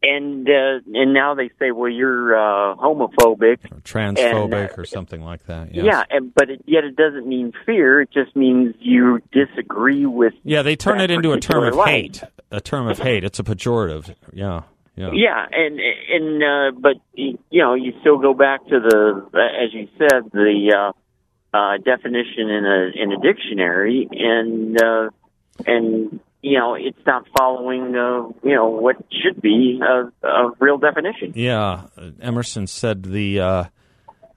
And 0.03 0.47
uh, 0.47 0.79
and 0.93 1.13
now 1.13 1.33
they 1.33 1.49
say, 1.59 1.71
well, 1.71 1.89
you're 1.89 2.35
uh, 2.35 2.75
homophobic. 2.75 3.71
Or 3.71 3.79
transphobic 3.81 4.43
and, 4.43 4.53
uh, 4.53 4.75
or 4.77 4.85
something 4.85 5.21
like 5.21 5.45
that. 5.47 5.73
Yes. 5.73 5.85
Yeah, 5.85 6.03
and, 6.11 6.33
but 6.35 6.51
it, 6.51 6.61
yet 6.67 6.83
it 6.83 6.95
doesn't 6.95 7.27
mean 7.27 7.51
fear. 7.65 8.01
It 8.01 8.11
just 8.11 8.35
means 8.35 8.75
you 8.79 9.21
disagree 9.31 10.05
with. 10.05 10.33
Yeah, 10.43 10.61
they 10.61 10.75
turn 10.75 11.01
it 11.01 11.09
into 11.09 11.31
a 11.31 11.39
term 11.39 11.63
of 11.63 11.75
life. 11.75 11.87
hate. 11.87 12.23
A 12.51 12.61
term 12.61 12.87
of 12.87 12.99
hate. 12.99 13.23
It's 13.23 13.39
a 13.39 13.43
pejorative. 13.43 14.13
Yeah. 14.31 14.63
Yeah. 14.95 15.11
Yeah, 15.13 15.45
and 15.51 15.79
and 16.09 16.43
uh, 16.43 16.79
but 16.79 16.95
you 17.13 17.37
know 17.51 17.75
you 17.75 17.93
still 18.01 18.17
go 18.17 18.33
back 18.33 18.65
to 18.67 18.79
the 18.79 19.27
as 19.35 19.73
you 19.73 19.87
said 19.97 20.31
the 20.31 20.73
uh, 20.75 20.91
uh, 21.53 21.77
definition 21.77 22.49
in 22.49 22.65
a 22.65 23.01
in 23.03 23.11
a 23.11 23.19
dictionary, 23.21 24.07
and 24.11 24.81
uh, 24.81 25.09
and 25.65 26.19
you 26.41 26.57
know 26.59 26.75
it's 26.75 26.99
not 27.05 27.25
following 27.37 27.95
uh, 27.95 28.27
you 28.47 28.55
know 28.55 28.67
what 28.67 28.97
should 29.11 29.41
be 29.41 29.79
a, 29.81 30.27
a 30.27 30.51
real 30.59 30.77
definition. 30.77 31.33
Yeah, 31.35 31.87
Emerson 32.21 32.67
said 32.67 33.03
the 33.03 33.39
uh, 33.39 33.63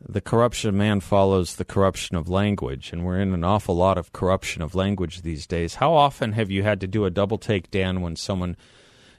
the 0.08 0.20
corruption 0.20 0.68
of 0.70 0.74
man 0.76 1.00
follows 1.00 1.56
the 1.56 1.64
corruption 1.64 2.16
of 2.16 2.28
language, 2.28 2.92
and 2.92 3.04
we're 3.04 3.20
in 3.20 3.34
an 3.34 3.44
awful 3.44 3.76
lot 3.76 3.98
of 3.98 4.12
corruption 4.12 4.62
of 4.62 4.74
language 4.74 5.22
these 5.22 5.46
days. 5.46 5.74
How 5.76 5.92
often 5.92 6.32
have 6.32 6.50
you 6.50 6.62
had 6.62 6.80
to 6.80 6.86
do 6.86 7.04
a 7.04 7.10
double 7.10 7.36
take, 7.38 7.70
Dan, 7.70 8.00
when 8.00 8.16
someone 8.16 8.56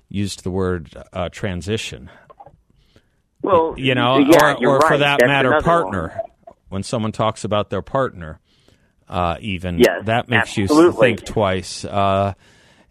used 0.10 0.44
the 0.44 0.52
word 0.52 0.90
uh, 1.14 1.30
transition? 1.30 2.10
Well, 3.44 3.74
You 3.78 3.96
know, 3.96 4.20
yeah, 4.20 4.56
or, 4.62 4.78
or 4.78 4.82
for 4.82 4.98
that 4.98 5.20
That's 5.20 5.28
matter, 5.28 5.62
partner. 5.62 6.10
one. 6.10 6.31
When 6.72 6.84
someone 6.84 7.12
talks 7.12 7.44
about 7.44 7.70
their 7.70 7.82
partner, 7.82 8.40
uh, 9.10 9.38
even 9.42 9.78
Yes, 9.80 10.06
that 10.06 10.30
makes 10.30 10.58
you 10.58 10.68
think 10.94 11.26
twice. 11.26 11.84
Uh, 11.84 12.34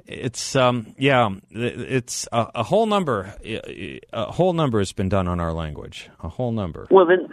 it's 0.06 0.54
um, 0.56 0.94
yeah, 0.98 1.30
it's 1.50 2.28
a, 2.32 2.46
a 2.56 2.62
whole 2.62 2.86
number. 2.86 3.34
A 3.42 4.32
whole 4.32 4.52
number 4.52 4.78
has 4.80 4.92
been 4.92 5.08
done 5.08 5.28
on 5.28 5.40
our 5.40 5.52
language. 5.52 6.10
A 6.22 6.28
whole 6.28 6.52
number. 6.52 6.86
Well, 6.90 7.06
then, 7.06 7.28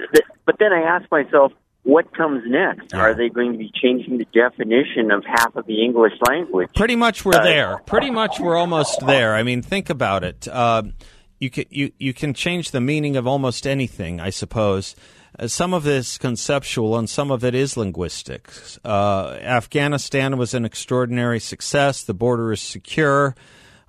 but 0.45 0.55
then 0.59 0.71
I 0.71 0.81
ask 0.81 1.09
myself, 1.11 1.51
what 1.83 2.13
comes 2.15 2.43
next? 2.45 2.93
Yeah. 2.93 2.99
Are 2.99 3.13
they 3.15 3.29
going 3.29 3.53
to 3.53 3.57
be 3.57 3.71
changing 3.73 4.17
the 4.17 4.27
definition 4.33 5.09
of 5.11 5.23
half 5.25 5.55
of 5.55 5.65
the 5.65 5.83
English 5.83 6.13
language? 6.29 6.69
Pretty 6.75 6.95
much 6.95 7.25
we're 7.25 7.43
there. 7.43 7.79
Pretty 7.85 8.11
much 8.11 8.39
we're 8.39 8.57
almost 8.57 9.05
there. 9.05 9.33
I 9.35 9.43
mean, 9.43 9.61
think 9.61 9.89
about 9.89 10.23
it. 10.23 10.47
Uh, 10.47 10.83
you 11.39 11.49
can 11.49 11.65
you 11.69 11.91
you 11.97 12.13
can 12.13 12.33
change 12.33 12.71
the 12.71 12.81
meaning 12.81 13.15
of 13.15 13.25
almost 13.25 13.65
anything, 13.65 14.19
I 14.19 14.29
suppose. 14.31 14.95
Uh, 15.39 15.47
some 15.47 15.73
of 15.73 15.85
it 15.85 15.93
is 15.93 16.17
conceptual, 16.17 16.97
and 16.97 17.09
some 17.09 17.31
of 17.31 17.43
it 17.43 17.53
is 17.53 17.77
linguistic. 17.77 18.49
Uh, 18.83 19.37
Afghanistan 19.41 20.37
was 20.37 20.53
an 20.53 20.65
extraordinary 20.65 21.39
success. 21.39 22.03
The 22.03 22.13
border 22.13 22.51
is 22.51 22.61
secure. 22.61 23.35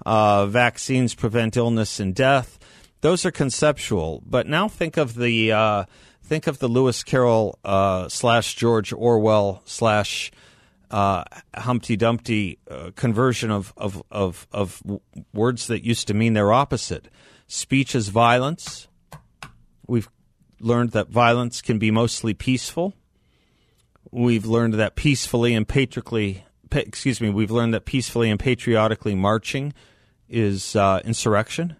Uh, 0.05 0.47
vaccines 0.47 1.14
prevent 1.14 1.57
illness 1.57 2.00
and 2.00 2.14
death. 2.14 2.59
Those 3.00 3.25
are 3.25 3.31
conceptual. 3.31 4.23
But 4.26 4.47
now 4.47 4.69
think 4.69 4.97
of 4.97 5.14
the 5.14 5.52
uh, 5.52 5.85
think 6.23 6.47
of 6.47 6.59
the 6.59 6.69
Lewis 6.69 7.02
Carroll 7.02 7.59
uh, 7.64 8.09
slash 8.09 8.55
George 8.55 8.93
Orwell 8.93 9.62
slash 9.64 10.31
uh, 10.90 11.25
Humpty 11.55 11.97
Dumpty 11.97 12.59
conversion 12.97 13.50
of, 13.50 13.73
of, 13.76 14.02
of, 14.11 14.47
of 14.52 14.83
words 15.33 15.67
that 15.67 15.85
used 15.85 16.09
to 16.09 16.14
mean 16.14 16.35
their 16.35 16.52
opposite. 16.52 17.09
Speech 17.47 17.95
is 17.95 18.09
violence. 18.09 18.88
We've 19.87 20.09
learned 20.61 20.91
that 20.91 21.09
violence 21.09 21.62
can 21.62 21.79
be 21.79 21.91
mostly 21.91 22.35
peaceful. 22.35 22.95
We've 24.11 24.47
learned 24.47 24.75
that 24.75 24.97
peacefully 24.97 25.55
and 25.55 25.69
patriotically, 25.69 26.45
excuse 26.73 27.21
me, 27.21 27.31
we've 27.31 27.50
learned 27.50 27.75
that 27.75 27.85
peacefully 27.85 28.31
and 28.31 28.41
patriotically 28.41 29.15
marching 29.15 29.75
is 30.29 30.77
uh, 30.77 31.00
insurrection. 31.05 31.77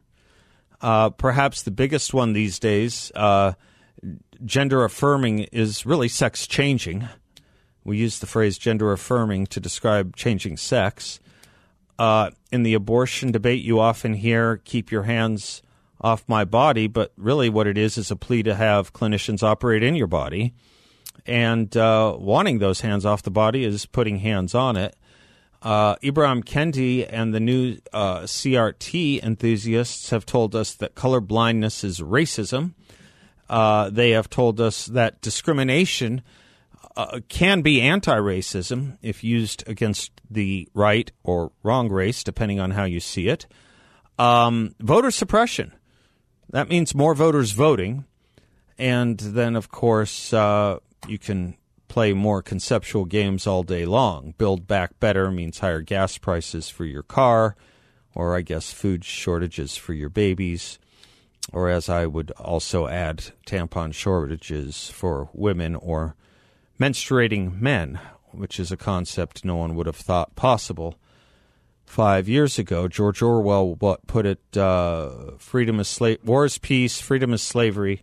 Uh, 0.81 1.11
perhaps 1.11 1.63
the 1.63 1.71
biggest 1.71 2.15
one 2.15 2.33
these 2.33 2.59
days, 2.59 3.11
uh, 3.15 3.53
gender 4.45 4.85
affirming, 4.85 5.41
is 5.53 5.85
really 5.85 6.09
sex 6.09 6.47
changing. 6.47 7.09
We 7.85 7.97
use 7.99 8.19
the 8.19 8.27
phrase 8.27 8.59
gender 8.59 8.93
affirming 8.93 9.47
to 9.49 9.61
describe 9.61 10.15
changing 10.15 10.59
sex. 10.59 11.21
Uh, 11.99 12.31
in 12.53 12.63
the 12.63 12.75
abortion 12.75 13.33
debate, 13.33 13.63
you 13.65 13.81
often 13.81 14.15
hear 14.15 14.59
keep 14.59 14.93
your 14.93 15.03
hands 15.03 15.63
off 16.01 16.25
my 16.29 16.45
body, 16.45 16.87
but 16.87 17.13
really 17.17 17.49
what 17.49 17.67
it 17.67 17.77
is 17.77 17.99
is 17.99 18.11
a 18.11 18.17
plea 18.17 18.43
to 18.45 18.55
have 18.55 18.93
clinicians 18.93 19.43
operate 19.43 19.83
in 19.83 19.95
your 19.95 20.07
body. 20.07 20.55
And 21.27 21.77
uh, 21.77 22.17
wanting 22.19 22.59
those 22.59 22.81
hands 22.81 23.05
off 23.05 23.23
the 23.23 23.31
body 23.31 23.65
is 23.65 23.87
putting 23.87 24.19
hands 24.19 24.55
on 24.55 24.77
it. 24.77 24.97
Uh, 25.61 25.97
Ibram 25.97 26.45
Kendi 26.45 27.07
and 27.09 27.35
the 27.35 27.41
new 27.41 27.79
uh, 27.93 28.21
CRT 28.21 29.23
enthusiasts 29.23 30.11
have 30.11 30.25
told 30.25 30.55
us 30.55 30.75
that 30.75 30.95
color 30.95 31.21
blindness 31.21 31.83
is 31.83 31.99
racism. 31.99 32.75
Uh, 33.49 33.91
they 33.91 34.11
have 34.11 34.31
told 34.31 34.61
us 34.61 34.87
that 34.87 35.21
discrimination 35.21 36.23
uh, 36.97 37.21
can 37.29 37.63
be 37.63 37.81
anti 37.81 38.17
racism 38.17 38.99
if 39.03 39.25
used 39.25 39.65
against 39.69 40.13
the 40.31 40.69
right 40.75 41.11
or 41.25 41.51
wrong 41.63 41.89
race, 41.89 42.23
depending 42.23 42.61
on 42.61 42.73
how 42.73 42.85
you 42.85 43.01
see 43.01 43.29
it. 43.29 43.47
Um, 44.19 44.75
voter 44.81 45.11
suppression. 45.11 45.73
That 46.51 46.69
means 46.69 46.95
more 46.95 47.15
voters 47.15 47.53
voting. 47.53 48.05
And 48.79 49.19
then, 49.19 49.57
of 49.57 49.71
course, 49.71 50.33
uh, 50.33 50.79
you 51.07 51.19
can 51.19 51.57
play 51.89 52.13
more 52.13 52.43
conceptual 52.43 53.05
games 53.05 53.47
all 53.47 53.63
day 53.63 53.85
long. 53.85 54.35
Build 54.39 54.67
back 54.67 54.99
better 55.01 55.31
means 55.31 55.59
higher 55.59 55.81
gas 55.81 56.17
prices 56.19 56.69
for 56.69 56.85
your 56.85 57.03
car, 57.03 57.57
or 58.15 58.37
I 58.37 58.43
guess 58.43 58.73
food 58.73 59.05
shortages 59.05 59.77
for 59.77 59.95
your 59.95 60.09
babies, 60.09 60.79
or 61.53 61.69
as 61.69 61.89
I 61.89 62.07
would 62.07 62.31
also 62.33 62.87
add, 62.87 63.33
tampon 63.47 63.93
shortages 63.93 64.91
for 64.91 65.29
women 65.33 65.75
or 65.75 66.15
menstruating 66.79 67.61
men, 67.61 67.99
which 68.31 68.61
is 68.61 68.71
a 68.71 68.77
concept 68.77 69.45
no 69.45 69.57
one 69.57 69.75
would 69.75 69.87
have 69.87 69.97
thought 69.97 70.37
possible 70.37 70.97
five 71.89 72.29
years 72.29 72.59
ago. 72.59 72.87
George 72.87 73.23
Orwell 73.23 73.77
put 74.07 74.27
it: 74.27 74.57
uh, 74.57 75.33
"Freedom 75.39 75.81
is 75.81 75.89
sla- 75.89 76.23
war 76.23 76.45
is 76.45 76.59
peace, 76.59 77.01
freedom 77.01 77.33
is 77.33 77.43
slavery, 77.43 78.03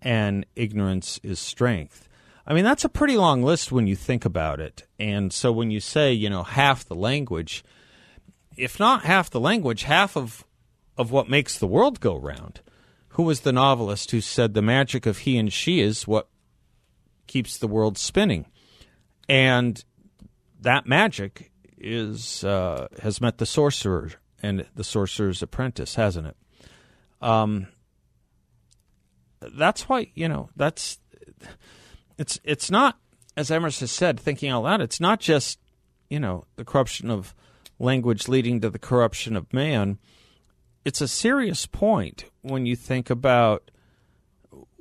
and 0.00 0.46
ignorance 0.54 1.18
is 1.22 1.38
strength." 1.38 2.08
I 2.46 2.54
mean, 2.54 2.64
that's 2.64 2.84
a 2.84 2.88
pretty 2.88 3.16
long 3.16 3.42
list 3.42 3.72
when 3.72 3.86
you 3.86 3.96
think 3.96 4.24
about 4.24 4.60
it. 4.60 4.86
And 4.98 5.32
so 5.32 5.52
when 5.52 5.70
you 5.70 5.80
say, 5.80 6.12
you 6.12 6.28
know, 6.28 6.42
half 6.42 6.84
the 6.84 6.94
language, 6.94 7.64
if 8.56 8.80
not 8.80 9.04
half 9.04 9.30
the 9.30 9.40
language, 9.40 9.84
half 9.84 10.16
of 10.16 10.44
of 10.96 11.10
what 11.10 11.30
makes 11.30 11.58
the 11.58 11.66
world 11.66 12.00
go 12.00 12.16
round. 12.16 12.60
Who 13.14 13.22
was 13.22 13.40
the 13.40 13.52
novelist 13.52 14.10
who 14.10 14.20
said 14.20 14.52
the 14.54 14.62
magic 14.62 15.06
of 15.06 15.18
he 15.18 15.38
and 15.38 15.52
she 15.52 15.80
is 15.80 16.06
what 16.06 16.28
keeps 17.26 17.56
the 17.56 17.68
world 17.68 17.96
spinning? 17.96 18.46
And 19.28 19.82
that 20.60 20.86
magic 20.86 21.49
is 21.80 22.44
uh, 22.44 22.88
has 23.02 23.20
met 23.20 23.38
the 23.38 23.46
sorcerer 23.46 24.12
and 24.42 24.66
the 24.74 24.84
sorcerer's 24.84 25.42
apprentice, 25.42 25.94
hasn't 25.94 26.28
it? 26.28 26.36
Um, 27.20 27.66
that's 29.40 29.88
why 29.88 30.10
you 30.14 30.28
know 30.28 30.50
that's 30.56 30.98
it's 32.18 32.38
it's 32.44 32.70
not 32.70 32.98
as 33.36 33.50
Emerson 33.50 33.84
has 33.84 33.90
said, 33.90 34.20
thinking 34.20 34.50
out 34.50 34.64
loud. 34.64 34.80
It's 34.80 35.00
not 35.00 35.20
just 35.20 35.58
you 36.08 36.20
know 36.20 36.44
the 36.56 36.64
corruption 36.64 37.10
of 37.10 37.34
language 37.78 38.28
leading 38.28 38.60
to 38.60 38.70
the 38.70 38.78
corruption 38.78 39.36
of 39.36 39.52
man. 39.52 39.98
It's 40.84 41.00
a 41.00 41.08
serious 41.08 41.66
point 41.66 42.24
when 42.42 42.66
you 42.66 42.76
think 42.76 43.10
about 43.10 43.70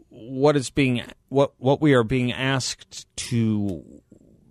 what 0.09 0.55
is 0.55 0.69
being 0.69 1.03
what 1.29 1.53
what 1.57 1.81
we 1.81 1.93
are 1.93 2.03
being 2.03 2.31
asked 2.31 3.05
to 3.15 4.01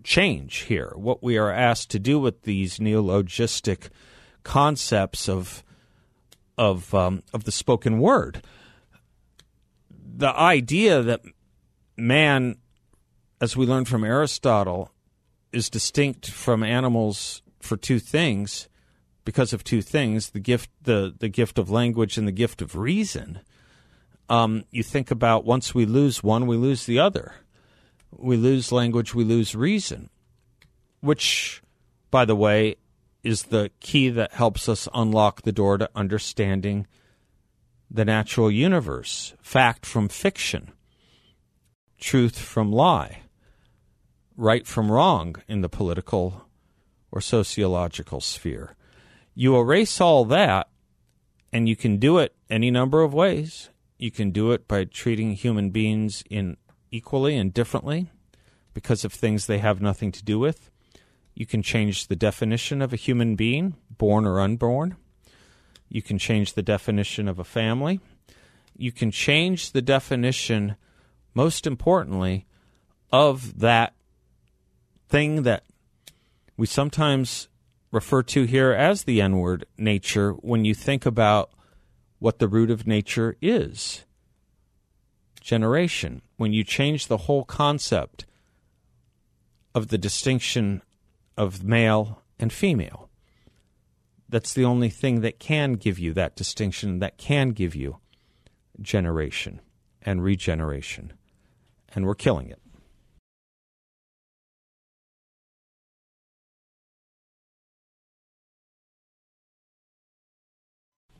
change 0.08 0.60
here, 0.60 0.94
what 0.96 1.22
we 1.22 1.36
are 1.36 1.50
asked 1.50 1.90
to 1.90 1.98
do 1.98 2.18
with 2.18 2.42
these 2.42 2.78
neologistic 2.78 3.90
concepts 4.42 5.28
of 5.28 5.62
of 6.56 6.94
um, 6.94 7.22
of 7.34 7.44
the 7.44 7.52
spoken 7.52 7.98
word. 7.98 8.42
The 9.90 10.34
idea 10.34 11.02
that 11.02 11.20
man, 11.98 12.56
as 13.38 13.54
we 13.54 13.66
learned 13.66 13.86
from 13.86 14.02
Aristotle, 14.02 14.90
is 15.52 15.68
distinct 15.68 16.30
from 16.30 16.62
animals 16.62 17.42
for 17.60 17.76
two 17.76 17.98
things, 17.98 18.66
because 19.26 19.52
of 19.52 19.62
two 19.62 19.82
things: 19.82 20.30
the 20.30 20.40
gift 20.40 20.70
the 20.82 21.14
the 21.18 21.28
gift 21.28 21.58
of 21.58 21.68
language 21.68 22.16
and 22.16 22.26
the 22.26 22.32
gift 22.32 22.62
of 22.62 22.76
reason. 22.76 23.40
Um, 24.30 24.64
you 24.70 24.82
think 24.82 25.10
about 25.10 25.44
once 25.44 25.74
we 25.74 25.84
lose 25.84 26.22
one, 26.22 26.46
we 26.46 26.56
lose 26.56 26.86
the 26.86 26.98
other 26.98 27.34
we 28.10 28.36
lose 28.36 28.72
language, 28.72 29.14
we 29.14 29.24
lose 29.24 29.54
reason, 29.54 30.10
which, 31.00 31.62
by 32.10 32.24
the 32.24 32.36
way, 32.36 32.76
is 33.22 33.44
the 33.44 33.70
key 33.80 34.08
that 34.10 34.32
helps 34.32 34.68
us 34.68 34.88
unlock 34.94 35.42
the 35.42 35.52
door 35.52 35.78
to 35.78 35.90
understanding 35.94 36.86
the 37.90 38.04
natural 38.04 38.50
universe, 38.50 39.34
fact 39.40 39.86
from 39.86 40.08
fiction, 40.08 40.72
truth 41.98 42.38
from 42.38 42.70
lie, 42.70 43.22
right 44.36 44.66
from 44.66 44.90
wrong 44.90 45.36
in 45.48 45.62
the 45.62 45.68
political 45.68 46.46
or 47.10 47.20
sociological 47.20 48.20
sphere. 48.20 48.76
You 49.34 49.56
erase 49.56 50.00
all 50.00 50.24
that, 50.26 50.68
and 51.52 51.68
you 51.68 51.76
can 51.76 51.96
do 51.96 52.18
it 52.18 52.34
any 52.50 52.70
number 52.70 53.02
of 53.02 53.14
ways. 53.14 53.70
You 53.98 54.10
can 54.10 54.30
do 54.30 54.52
it 54.52 54.68
by 54.68 54.84
treating 54.84 55.32
human 55.32 55.70
beings 55.70 56.22
in 56.28 56.56
equally 56.90 57.36
and 57.36 57.52
differently 57.52 58.10
because 58.74 59.04
of 59.04 59.12
things 59.12 59.46
they 59.46 59.58
have 59.58 59.80
nothing 59.80 60.12
to 60.12 60.24
do 60.24 60.38
with. 60.38 60.70
You 61.34 61.46
can 61.46 61.62
change 61.62 62.06
the 62.06 62.16
definition 62.16 62.82
of 62.82 62.92
a 62.92 62.96
human 62.96 63.36
being, 63.36 63.74
born 63.90 64.26
or 64.26 64.40
unborn. 64.40 64.96
You 65.88 66.02
can 66.02 66.18
change 66.18 66.54
the 66.54 66.62
definition 66.62 67.28
of 67.28 67.38
a 67.38 67.44
family. 67.44 68.00
You 68.76 68.92
can 68.92 69.10
change 69.10 69.72
the 69.72 69.82
definition, 69.82 70.76
most 71.34 71.66
importantly, 71.66 72.46
of 73.10 73.58
that 73.60 73.94
thing 75.08 75.42
that 75.42 75.64
we 76.56 76.66
sometimes 76.66 77.48
refer 77.90 78.22
to 78.22 78.44
here 78.44 78.72
as 78.72 79.04
the 79.04 79.20
N 79.20 79.38
word, 79.38 79.64
nature, 79.78 80.32
when 80.32 80.64
you 80.64 80.74
think 80.74 81.06
about 81.06 81.50
what 82.18 82.38
the 82.38 82.48
root 82.48 82.70
of 82.70 82.86
nature 82.86 83.36
is 83.40 84.04
generation, 85.40 86.20
when 86.38 86.54
you 86.54 86.64
change 86.64 87.06
the 87.06 87.18
whole 87.18 87.44
concept 87.44 88.24
of 89.74 89.88
the 89.88 89.98
distinction 89.98 90.82
of 91.36 91.62
male 91.62 92.22
and 92.38 92.52
female. 92.52 93.10
That's 94.28 94.54
the 94.54 94.64
only 94.64 94.88
thing 94.88 95.20
that 95.20 95.38
can 95.38 95.74
give 95.74 95.98
you 95.98 96.12
that 96.14 96.36
distinction, 96.36 97.00
that 97.00 97.18
can 97.18 97.50
give 97.50 97.74
you 97.74 97.98
generation 98.80 99.60
and 100.02 100.22
regeneration. 100.22 101.12
And 101.94 102.06
we're 102.06 102.14
killing 102.14 102.48
it. 102.48 102.60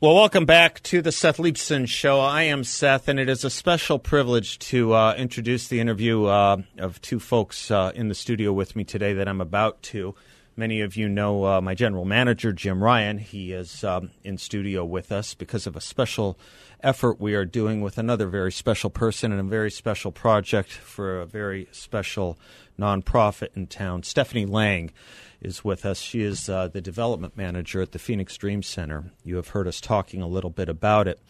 Well, 0.01 0.15
welcome 0.15 0.45
back 0.45 0.81
to 0.83 1.01
the 1.01 1.11
Seth 1.11 1.39
Leibsohn 1.39 1.85
Show. 1.85 2.21
I 2.21 2.43
am 2.43 2.63
Seth, 2.63 3.09
and 3.09 3.19
it 3.19 3.27
is 3.27 3.43
a 3.43 3.49
special 3.49 3.99
privilege 3.99 4.57
to 4.59 4.93
uh, 4.93 5.13
introduce 5.17 5.67
the 5.67 5.81
interview 5.81 6.23
uh, 6.23 6.61
of 6.77 7.01
two 7.01 7.19
folks 7.19 7.69
uh, 7.69 7.91
in 7.93 8.07
the 8.07 8.15
studio 8.15 8.53
with 8.53 8.77
me 8.77 8.85
today 8.85 9.11
that 9.11 9.27
I'm 9.27 9.41
about 9.41 9.83
to. 9.91 10.15
Many 10.59 10.81
of 10.81 10.97
you 10.97 11.07
know 11.07 11.45
uh, 11.45 11.61
my 11.61 11.73
general 11.73 12.03
manager, 12.03 12.51
Jim 12.51 12.83
Ryan. 12.83 13.17
He 13.17 13.53
is 13.53 13.81
um, 13.85 14.11
in 14.25 14.37
studio 14.37 14.83
with 14.83 15.09
us 15.09 15.33
because 15.33 15.65
of 15.65 15.77
a 15.77 15.79
special 15.79 16.37
effort 16.83 17.17
we 17.17 17.33
are 17.33 17.45
doing 17.45 17.79
with 17.79 17.97
another 17.97 18.27
very 18.27 18.51
special 18.51 18.89
person 18.89 19.31
and 19.31 19.39
a 19.39 19.43
very 19.45 19.71
special 19.71 20.11
project 20.11 20.69
for 20.69 21.21
a 21.21 21.25
very 21.25 21.69
special 21.71 22.37
nonprofit 22.77 23.55
in 23.55 23.67
town. 23.67 24.03
Stephanie 24.03 24.45
Lang 24.45 24.91
is 25.39 25.63
with 25.63 25.85
us. 25.85 26.01
She 26.01 26.23
is 26.23 26.49
uh, 26.49 26.67
the 26.67 26.81
development 26.81 27.37
manager 27.37 27.81
at 27.81 27.93
the 27.93 27.97
Phoenix 27.97 28.35
Dream 28.35 28.61
Center. 28.61 29.13
You 29.23 29.37
have 29.37 29.47
heard 29.47 29.65
us 29.65 29.79
talking 29.79 30.21
a 30.21 30.27
little 30.27 30.49
bit 30.49 30.67
about 30.67 31.07
it. 31.07 31.21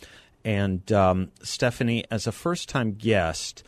And 0.44 0.92
um, 0.92 1.32
Stephanie, 1.44 2.04
as 2.10 2.26
a 2.26 2.32
first 2.32 2.68
time 2.68 2.94
guest, 2.94 3.62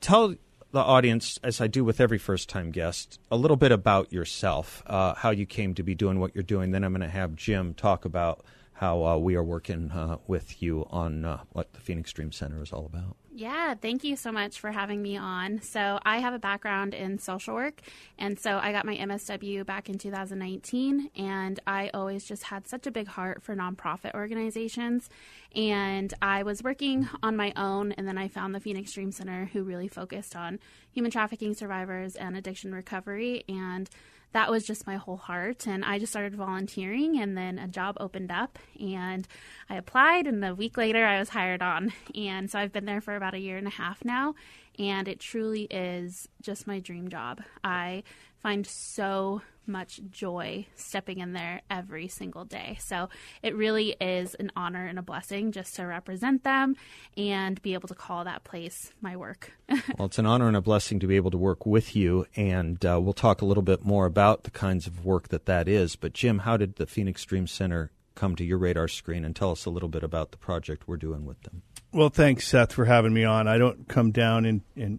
tell 0.00 0.34
the 0.74 0.80
audience, 0.80 1.38
as 1.44 1.60
I 1.60 1.68
do 1.68 1.84
with 1.84 2.00
every 2.00 2.18
first 2.18 2.48
time 2.48 2.72
guest, 2.72 3.20
a 3.30 3.36
little 3.36 3.56
bit 3.56 3.70
about 3.70 4.12
yourself, 4.12 4.82
uh, 4.86 5.14
how 5.14 5.30
you 5.30 5.46
came 5.46 5.72
to 5.74 5.84
be 5.84 5.94
doing 5.94 6.18
what 6.18 6.34
you're 6.34 6.42
doing. 6.42 6.72
Then 6.72 6.82
I'm 6.82 6.92
going 6.92 7.00
to 7.00 7.08
have 7.08 7.36
Jim 7.36 7.74
talk 7.74 8.04
about 8.04 8.44
how 8.72 9.04
uh, 9.04 9.16
we 9.16 9.36
are 9.36 9.44
working 9.44 9.92
uh, 9.92 10.18
with 10.26 10.60
you 10.60 10.86
on 10.90 11.24
uh, 11.24 11.38
what 11.52 11.72
the 11.74 11.80
Phoenix 11.80 12.12
Dream 12.12 12.32
Center 12.32 12.60
is 12.60 12.72
all 12.72 12.86
about. 12.86 13.16
Yeah, 13.36 13.74
thank 13.74 14.04
you 14.04 14.14
so 14.14 14.30
much 14.30 14.60
for 14.60 14.70
having 14.70 15.02
me 15.02 15.16
on. 15.16 15.60
So, 15.60 15.98
I 16.04 16.18
have 16.20 16.34
a 16.34 16.38
background 16.38 16.94
in 16.94 17.18
social 17.18 17.56
work, 17.56 17.80
and 18.16 18.38
so 18.38 18.60
I 18.62 18.70
got 18.70 18.86
my 18.86 18.94
MSW 18.94 19.66
back 19.66 19.88
in 19.88 19.98
2019, 19.98 21.10
and 21.16 21.58
I 21.66 21.90
always 21.92 22.24
just 22.24 22.44
had 22.44 22.68
such 22.68 22.86
a 22.86 22.92
big 22.92 23.08
heart 23.08 23.42
for 23.42 23.56
nonprofit 23.56 24.14
organizations. 24.14 25.10
And 25.52 26.14
I 26.22 26.44
was 26.44 26.62
working 26.62 27.08
on 27.24 27.36
my 27.36 27.52
own, 27.56 27.90
and 27.90 28.06
then 28.06 28.18
I 28.18 28.28
found 28.28 28.54
the 28.54 28.60
Phoenix 28.60 28.92
Dream 28.92 29.10
Center, 29.10 29.46
who 29.52 29.64
really 29.64 29.88
focused 29.88 30.36
on 30.36 30.60
human 30.92 31.10
trafficking 31.10 31.54
survivors 31.54 32.14
and 32.14 32.36
addiction 32.36 32.72
recovery. 32.72 33.42
And 33.48 33.90
that 34.34 34.50
was 34.50 34.66
just 34.66 34.86
my 34.86 34.96
whole 34.96 35.16
heart. 35.16 35.66
And 35.66 35.84
I 35.84 35.98
just 35.98 36.12
started 36.12 36.34
volunteering, 36.34 37.18
and 37.18 37.38
then 37.38 37.58
a 37.58 37.68
job 37.68 37.96
opened 37.98 38.30
up, 38.30 38.58
and 38.78 39.26
I 39.70 39.76
applied, 39.76 40.26
and 40.26 40.44
a 40.44 40.54
week 40.54 40.76
later, 40.76 41.06
I 41.06 41.18
was 41.18 41.30
hired 41.30 41.62
on. 41.62 41.92
And 42.14 42.50
so 42.50 42.58
I've 42.58 42.72
been 42.72 42.84
there 42.84 43.00
for 43.00 43.16
about 43.16 43.34
a 43.34 43.38
year 43.38 43.56
and 43.56 43.66
a 43.66 43.70
half 43.70 44.04
now, 44.04 44.34
and 44.78 45.08
it 45.08 45.20
truly 45.20 45.62
is 45.70 46.28
just 46.42 46.66
my 46.66 46.80
dream 46.80 47.08
job. 47.08 47.42
I 47.62 48.02
find 48.42 48.66
so 48.66 49.40
much 49.66 50.00
joy 50.10 50.66
stepping 50.74 51.18
in 51.18 51.32
there 51.32 51.62
every 51.70 52.08
single 52.08 52.44
day. 52.44 52.78
So 52.80 53.08
it 53.42 53.54
really 53.54 53.96
is 54.00 54.34
an 54.34 54.52
honor 54.56 54.86
and 54.86 54.98
a 54.98 55.02
blessing 55.02 55.52
just 55.52 55.74
to 55.76 55.84
represent 55.84 56.44
them 56.44 56.76
and 57.16 57.60
be 57.62 57.74
able 57.74 57.88
to 57.88 57.94
call 57.94 58.24
that 58.24 58.44
place 58.44 58.92
my 59.00 59.16
work. 59.16 59.52
well, 59.68 60.06
it's 60.06 60.18
an 60.18 60.26
honor 60.26 60.48
and 60.48 60.56
a 60.56 60.60
blessing 60.60 61.00
to 61.00 61.06
be 61.06 61.16
able 61.16 61.30
to 61.30 61.38
work 61.38 61.66
with 61.66 61.96
you, 61.96 62.26
and 62.36 62.84
uh, 62.84 63.00
we'll 63.00 63.12
talk 63.12 63.42
a 63.42 63.46
little 63.46 63.62
bit 63.62 63.84
more 63.84 64.06
about 64.06 64.44
the 64.44 64.50
kinds 64.50 64.86
of 64.86 65.04
work 65.04 65.28
that 65.28 65.46
that 65.46 65.68
is. 65.68 65.96
But 65.96 66.12
Jim, 66.12 66.40
how 66.40 66.56
did 66.56 66.76
the 66.76 66.86
Phoenix 66.86 67.24
Dream 67.24 67.46
Center 67.46 67.90
come 68.14 68.36
to 68.36 68.44
your 68.44 68.58
radar 68.58 68.88
screen 68.88 69.24
and 69.24 69.34
tell 69.34 69.50
us 69.50 69.64
a 69.64 69.70
little 69.70 69.88
bit 69.88 70.02
about 70.02 70.30
the 70.30 70.36
project 70.38 70.86
we're 70.86 70.96
doing 70.96 71.24
with 71.24 71.40
them? 71.42 71.62
Well, 71.92 72.08
thanks, 72.08 72.46
Seth, 72.46 72.72
for 72.72 72.86
having 72.86 73.14
me 73.14 73.24
on. 73.24 73.46
I 73.46 73.58
don't 73.58 73.88
come 73.88 74.10
down 74.10 74.44
and, 74.44 74.62
and 74.76 74.98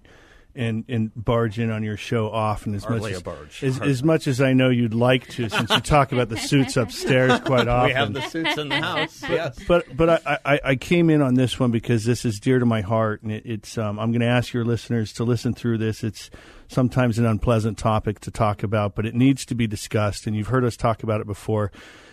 and 0.55 0.85
and 0.87 1.11
barge 1.15 1.59
in 1.59 1.69
on 1.69 1.83
your 1.83 1.97
show 1.97 2.29
often 2.29 2.73
as 2.73 2.83
Hardly 2.83 3.13
much 3.13 3.63
as, 3.63 3.77
as, 3.77 3.81
as, 3.81 4.03
much 4.03 4.27
as 4.27 4.41
I 4.41 4.53
know 4.53 4.69
you'd 4.69 4.93
like 4.93 5.27
to, 5.29 5.49
since 5.49 5.69
you 5.69 5.79
talk 5.81 6.11
about 6.11 6.29
the 6.29 6.37
suits 6.37 6.77
upstairs 6.77 7.39
quite 7.41 7.67
often. 7.67 7.85
We 7.85 7.93
have 7.93 8.13
the 8.13 8.21
suits 8.21 8.57
in 8.57 8.69
the 8.69 8.81
house. 8.81 9.21
yes, 9.23 9.59
but 9.67 9.95
but 9.95 10.09
I, 10.25 10.39
I, 10.45 10.59
I, 10.63 10.75
came 10.75 11.09
in 11.09 11.21
on 11.21 11.35
this 11.35 11.59
one 11.59 11.71
because 11.71 12.05
this 12.05 12.25
is 12.25 12.39
dear 12.39 12.59
to 12.59 12.65
my 12.65 12.81
heart, 12.81 13.21
and 13.21 13.31
it, 13.31 13.45
it's 13.45 13.77
um, 13.77 13.99
I'm 13.99 14.11
going 14.11 14.21
to 14.21 14.27
ask 14.27 14.53
your 14.53 14.65
listeners 14.65 15.13
to 15.13 15.23
listen 15.23 15.53
through 15.53 15.77
this. 15.77 16.03
It's 16.03 16.29
sometimes 16.67 17.19
an 17.19 17.25
unpleasant 17.25 17.77
topic 17.77 18.19
to 18.21 18.31
talk 18.31 18.63
about, 18.63 18.95
but 18.95 19.05
it 19.05 19.13
needs 19.13 19.45
to 19.45 19.55
be 19.55 19.67
discussed, 19.67 20.25
and 20.25 20.35
you've 20.35 20.47
heard 20.47 20.63
us 20.63 20.75
talk 20.77 21.03
about 21.03 21.21
it 21.21 21.27
before 21.27 21.71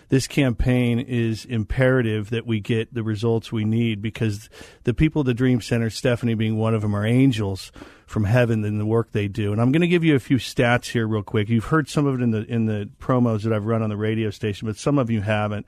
this 0.09 0.27
campaign 0.27 0.99
is 0.99 1.45
imperative 1.45 2.29
that 2.29 2.45
we 2.45 2.59
get 2.59 2.93
the 2.93 3.03
results 3.03 3.51
we 3.51 3.65
need 3.65 4.01
because 4.01 4.49
the 4.83 4.93
people 4.93 5.21
at 5.21 5.25
the 5.25 5.33
Dream 5.33 5.61
Center, 5.61 5.89
Stephanie 5.89 6.35
being 6.35 6.57
one 6.57 6.73
of 6.73 6.81
them, 6.81 6.95
are 6.95 7.05
angels 7.05 7.71
from 8.05 8.25
heaven 8.25 8.63
in 8.63 8.77
the 8.77 8.85
work 8.85 9.11
they 9.11 9.27
do. 9.27 9.51
And 9.51 9.61
I'm 9.61 9.71
going 9.71 9.81
to 9.81 9.87
give 9.87 10.03
you 10.03 10.15
a 10.15 10.19
few 10.19 10.37
stats 10.37 10.91
here 10.91 11.07
real 11.07 11.23
quick. 11.23 11.49
You've 11.49 11.65
heard 11.65 11.89
some 11.89 12.05
of 12.05 12.15
it 12.15 12.23
in 12.23 12.31
the 12.31 12.45
in 12.45 12.65
the 12.65 12.89
promos 12.99 13.43
that 13.43 13.53
I've 13.53 13.65
run 13.65 13.81
on 13.81 13.89
the 13.89 13.97
radio 13.97 14.29
station, 14.29 14.67
but 14.67 14.77
some 14.77 14.97
of 14.99 15.09
you 15.09 15.21
haven't. 15.21 15.65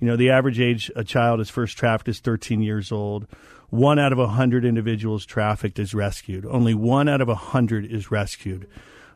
You 0.00 0.08
know, 0.08 0.16
the 0.16 0.30
average 0.30 0.58
age 0.58 0.90
a 0.96 1.04
child 1.04 1.40
is 1.40 1.48
first 1.48 1.76
trafficked 1.76 2.08
is 2.08 2.18
13 2.20 2.60
years 2.62 2.90
old. 2.90 3.26
One 3.70 3.98
out 3.98 4.12
of 4.12 4.18
a 4.18 4.26
hundred 4.26 4.64
individuals 4.64 5.24
trafficked 5.24 5.78
is 5.78 5.94
rescued. 5.94 6.44
Only 6.44 6.74
one 6.74 7.08
out 7.08 7.20
of 7.20 7.28
a 7.28 7.34
hundred 7.34 7.86
is 7.86 8.10
rescued. 8.10 8.68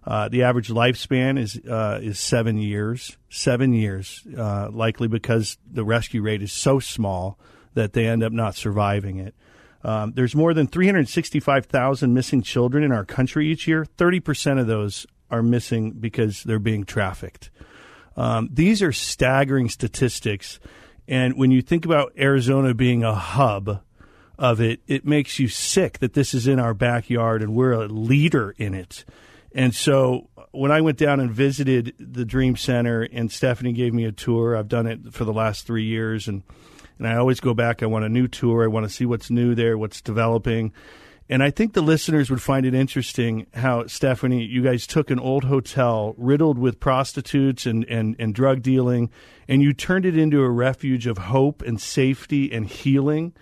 Uh, 0.06 0.28
the 0.28 0.44
average 0.44 0.68
lifespan 0.68 1.38
is 1.38 1.58
uh, 1.68 1.98
is 2.00 2.18
seven 2.18 2.58
years. 2.58 3.16
Seven 3.28 3.72
years, 3.72 4.22
uh, 4.36 4.70
likely 4.70 5.08
because 5.08 5.58
the 5.70 5.84
rescue 5.84 6.22
rate 6.22 6.42
is 6.42 6.52
so 6.52 6.78
small 6.78 7.38
that 7.74 7.92
they 7.92 8.06
end 8.06 8.22
up 8.22 8.32
not 8.32 8.54
surviving 8.54 9.18
it. 9.18 9.34
Um, 9.82 10.12
there's 10.14 10.34
more 10.34 10.54
than 10.54 10.66
365,000 10.66 12.12
missing 12.12 12.42
children 12.42 12.82
in 12.82 12.92
our 12.92 13.04
country 13.04 13.48
each 13.48 13.68
year. 13.68 13.86
30% 13.98 14.58
of 14.58 14.66
those 14.66 15.06
are 15.30 15.42
missing 15.42 15.92
because 15.92 16.42
they're 16.42 16.58
being 16.58 16.84
trafficked. 16.84 17.50
Um, 18.16 18.48
these 18.52 18.82
are 18.82 18.92
staggering 18.92 19.68
statistics. 19.68 20.58
And 21.06 21.36
when 21.36 21.50
you 21.50 21.62
think 21.62 21.84
about 21.84 22.12
Arizona 22.18 22.74
being 22.74 23.04
a 23.04 23.14
hub 23.14 23.82
of 24.38 24.60
it, 24.60 24.80
it 24.86 25.04
makes 25.04 25.38
you 25.38 25.48
sick 25.48 25.98
that 25.98 26.14
this 26.14 26.34
is 26.34 26.46
in 26.46 26.58
our 26.58 26.74
backyard 26.74 27.42
and 27.42 27.54
we're 27.54 27.72
a 27.72 27.86
leader 27.86 28.54
in 28.58 28.74
it. 28.74 29.04
And 29.56 29.74
so 29.74 30.28
when 30.52 30.70
I 30.70 30.82
went 30.82 30.98
down 30.98 31.18
and 31.18 31.30
visited 31.30 31.94
the 31.98 32.26
Dream 32.26 32.56
Center, 32.56 33.02
and 33.02 33.32
Stephanie 33.32 33.72
gave 33.72 33.94
me 33.94 34.04
a 34.04 34.12
tour, 34.12 34.54
I've 34.54 34.68
done 34.68 34.86
it 34.86 35.14
for 35.14 35.24
the 35.24 35.32
last 35.32 35.66
three 35.66 35.84
years, 35.84 36.28
and 36.28 36.42
and 36.98 37.08
I 37.08 37.16
always 37.16 37.40
go 37.40 37.52
back. 37.52 37.82
I 37.82 37.86
want 37.86 38.04
a 38.04 38.08
new 38.08 38.28
tour. 38.28 38.64
I 38.64 38.68
want 38.68 38.86
to 38.86 38.92
see 38.92 39.04
what's 39.04 39.30
new 39.30 39.54
there, 39.54 39.76
what's 39.76 40.00
developing. 40.00 40.72
And 41.28 41.42
I 41.42 41.50
think 41.50 41.72
the 41.72 41.82
listeners 41.82 42.30
would 42.30 42.40
find 42.40 42.64
it 42.64 42.72
interesting 42.72 43.46
how, 43.52 43.86
Stephanie, 43.86 44.44
you 44.44 44.62
guys 44.62 44.86
took 44.86 45.10
an 45.10 45.18
old 45.18 45.44
hotel 45.44 46.14
riddled 46.16 46.56
with 46.56 46.80
prostitutes 46.80 47.66
and, 47.66 47.84
and, 47.86 48.16
and 48.18 48.34
drug 48.34 48.62
dealing, 48.62 49.10
and 49.48 49.60
you 49.60 49.74
turned 49.74 50.06
it 50.06 50.16
into 50.16 50.42
a 50.42 50.48
refuge 50.48 51.06
of 51.06 51.18
hope 51.18 51.62
and 51.62 51.80
safety 51.80 52.50
and 52.52 52.66
healing. 52.66 53.34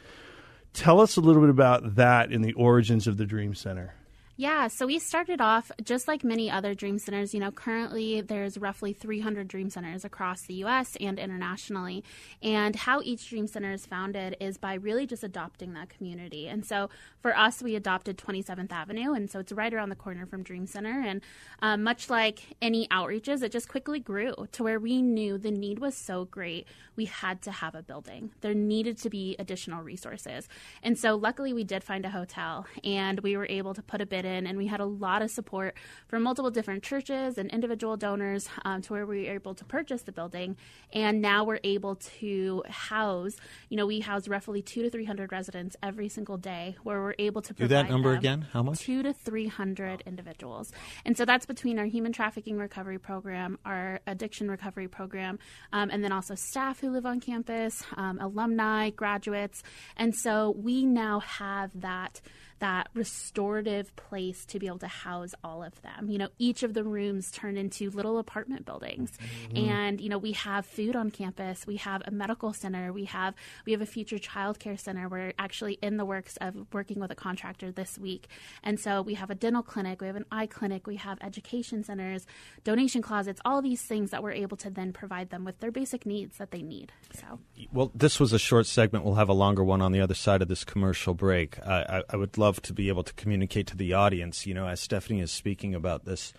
Tell 0.72 1.00
us 1.00 1.16
a 1.16 1.20
little 1.20 1.42
bit 1.42 1.50
about 1.50 1.96
that 1.96 2.32
in 2.32 2.42
the 2.42 2.54
origins 2.54 3.06
of 3.06 3.18
the 3.18 3.26
Dream 3.26 3.54
Center. 3.54 3.94
Yeah, 4.36 4.66
so 4.66 4.86
we 4.86 4.98
started 4.98 5.40
off 5.40 5.70
just 5.84 6.08
like 6.08 6.24
many 6.24 6.50
other 6.50 6.74
dream 6.74 6.98
centers. 6.98 7.34
You 7.34 7.38
know, 7.38 7.52
currently 7.52 8.20
there's 8.20 8.58
roughly 8.58 8.92
300 8.92 9.46
dream 9.46 9.70
centers 9.70 10.04
across 10.04 10.42
the 10.42 10.54
U.S. 10.54 10.96
and 11.00 11.20
internationally. 11.20 12.02
And 12.42 12.74
how 12.74 13.00
each 13.02 13.30
dream 13.30 13.46
center 13.46 13.70
is 13.70 13.86
founded 13.86 14.36
is 14.40 14.58
by 14.58 14.74
really 14.74 15.06
just 15.06 15.22
adopting 15.22 15.74
that 15.74 15.88
community. 15.88 16.48
And 16.48 16.64
so 16.64 16.90
for 17.20 17.36
us, 17.36 17.62
we 17.62 17.76
adopted 17.76 18.18
27th 18.18 18.72
Avenue, 18.72 19.12
and 19.12 19.30
so 19.30 19.38
it's 19.38 19.52
right 19.52 19.72
around 19.72 19.90
the 19.90 19.94
corner 19.94 20.26
from 20.26 20.42
Dream 20.42 20.66
Center. 20.66 21.00
And 21.00 21.20
um, 21.62 21.84
much 21.84 22.10
like 22.10 22.56
any 22.60 22.88
outreaches, 22.88 23.40
it 23.40 23.52
just 23.52 23.68
quickly 23.68 24.00
grew 24.00 24.34
to 24.50 24.64
where 24.64 24.80
we 24.80 25.00
knew 25.00 25.38
the 25.38 25.52
need 25.52 25.78
was 25.78 25.94
so 25.94 26.24
great, 26.24 26.66
we 26.96 27.04
had 27.04 27.40
to 27.42 27.52
have 27.52 27.76
a 27.76 27.82
building. 27.82 28.32
There 28.40 28.52
needed 28.52 28.98
to 28.98 29.10
be 29.10 29.36
additional 29.38 29.84
resources. 29.84 30.48
And 30.82 30.98
so 30.98 31.14
luckily, 31.14 31.52
we 31.52 31.62
did 31.62 31.84
find 31.84 32.04
a 32.04 32.10
hotel, 32.10 32.66
and 32.82 33.20
we 33.20 33.36
were 33.36 33.46
able 33.48 33.74
to 33.74 33.82
put 33.82 34.00
a 34.00 34.06
bid 34.06 34.23
in, 34.24 34.46
and 34.46 34.58
we 34.58 34.66
had 34.66 34.80
a 34.80 34.84
lot 34.84 35.22
of 35.22 35.30
support 35.30 35.74
from 36.08 36.22
multiple 36.22 36.50
different 36.50 36.82
churches 36.82 37.38
and 37.38 37.50
individual 37.50 37.96
donors 37.96 38.48
um, 38.64 38.82
to 38.82 38.92
where 38.92 39.06
we 39.06 39.24
were 39.24 39.32
able 39.32 39.54
to 39.54 39.64
purchase 39.64 40.02
the 40.02 40.12
building. 40.12 40.56
And 40.92 41.20
now 41.20 41.44
we're 41.44 41.60
able 41.64 41.96
to 42.20 42.62
house, 42.68 43.36
you 43.68 43.76
know, 43.76 43.86
we 43.86 44.00
house 44.00 44.28
roughly 44.28 44.62
two 44.62 44.82
to 44.82 44.90
300 44.90 45.32
residents 45.32 45.76
every 45.82 46.08
single 46.08 46.36
day 46.36 46.76
where 46.82 47.00
we're 47.00 47.14
able 47.18 47.42
to 47.42 47.52
Do 47.52 47.68
that 47.68 47.88
number 47.88 48.14
again? 48.14 48.46
How 48.52 48.62
much? 48.62 48.80
Two 48.80 49.02
to 49.02 49.12
300 49.12 50.02
individuals. 50.06 50.72
And 51.04 51.16
so 51.16 51.24
that's 51.24 51.46
between 51.46 51.78
our 51.78 51.86
human 51.86 52.12
trafficking 52.12 52.56
recovery 52.58 52.98
program, 52.98 53.58
our 53.64 54.00
addiction 54.06 54.50
recovery 54.50 54.88
program, 54.88 55.38
um, 55.72 55.90
and 55.90 56.02
then 56.02 56.12
also 56.12 56.34
staff 56.34 56.80
who 56.80 56.90
live 56.90 57.06
on 57.06 57.20
campus, 57.20 57.82
um, 57.96 58.18
alumni, 58.20 58.90
graduates. 58.90 59.62
And 59.96 60.14
so 60.14 60.54
we 60.56 60.86
now 60.86 61.20
have 61.20 61.70
that 61.80 62.20
that 62.64 62.88
restorative 62.94 63.94
place 63.94 64.46
to 64.46 64.58
be 64.58 64.66
able 64.66 64.78
to 64.78 64.86
house 64.86 65.34
all 65.44 65.62
of 65.62 65.82
them. 65.82 66.08
You 66.08 66.16
know, 66.16 66.28
each 66.38 66.62
of 66.62 66.72
the 66.72 66.82
rooms 66.82 67.30
turn 67.30 67.58
into 67.58 67.90
little 67.90 68.16
apartment 68.16 68.64
buildings. 68.64 69.12
Mm-hmm. 69.52 69.70
And, 69.70 70.00
you 70.00 70.08
know, 70.08 70.16
we 70.16 70.32
have 70.32 70.64
food 70.64 70.96
on 70.96 71.10
campus, 71.10 71.66
we 71.66 71.76
have 71.76 72.02
a 72.06 72.10
medical 72.10 72.54
center, 72.54 72.90
we 72.90 73.04
have 73.04 73.34
we 73.66 73.72
have 73.72 73.82
a 73.82 73.86
future 73.86 74.18
child 74.18 74.58
care 74.58 74.78
center. 74.78 75.10
We're 75.10 75.34
actually 75.38 75.74
in 75.82 75.98
the 75.98 76.06
works 76.06 76.38
of 76.40 76.56
working 76.72 77.00
with 77.00 77.10
a 77.10 77.14
contractor 77.14 77.70
this 77.70 77.98
week. 77.98 78.28
And 78.62 78.80
so 78.80 79.02
we 79.02 79.12
have 79.12 79.28
a 79.28 79.34
dental 79.34 79.62
clinic, 79.62 80.00
we 80.00 80.06
have 80.06 80.16
an 80.16 80.24
eye 80.32 80.46
clinic, 80.46 80.86
we 80.86 80.96
have 80.96 81.18
education 81.20 81.84
centers, 81.84 82.26
donation 82.64 83.02
closets, 83.02 83.42
all 83.44 83.60
these 83.60 83.82
things 83.82 84.10
that 84.10 84.22
we're 84.22 84.32
able 84.32 84.56
to 84.56 84.70
then 84.70 84.94
provide 84.94 85.28
them 85.28 85.44
with 85.44 85.60
their 85.60 85.70
basic 85.70 86.06
needs 86.06 86.38
that 86.38 86.50
they 86.50 86.62
need. 86.62 86.92
So 87.12 87.40
Well, 87.74 87.90
this 87.94 88.18
was 88.18 88.32
a 88.32 88.38
short 88.38 88.64
segment. 88.64 89.04
We'll 89.04 89.16
have 89.16 89.28
a 89.28 89.34
longer 89.34 89.62
one 89.62 89.82
on 89.82 89.92
the 89.92 90.00
other 90.00 90.14
side 90.14 90.40
of 90.40 90.48
this 90.48 90.64
commercial 90.64 91.12
break. 91.12 91.58
I, 91.66 91.98
I, 91.98 92.02
I 92.14 92.16
would 92.16 92.38
love 92.38 92.53
to 92.62 92.72
be 92.72 92.88
able 92.88 93.02
to 93.04 93.12
communicate 93.14 93.66
to 93.68 93.76
the 93.76 93.92
audience. 93.92 94.46
You 94.46 94.54
know, 94.54 94.66
as 94.68 94.80
Stephanie 94.80 95.20
is 95.20 95.32
speaking 95.32 95.74
about 95.74 96.04
this 96.04 96.32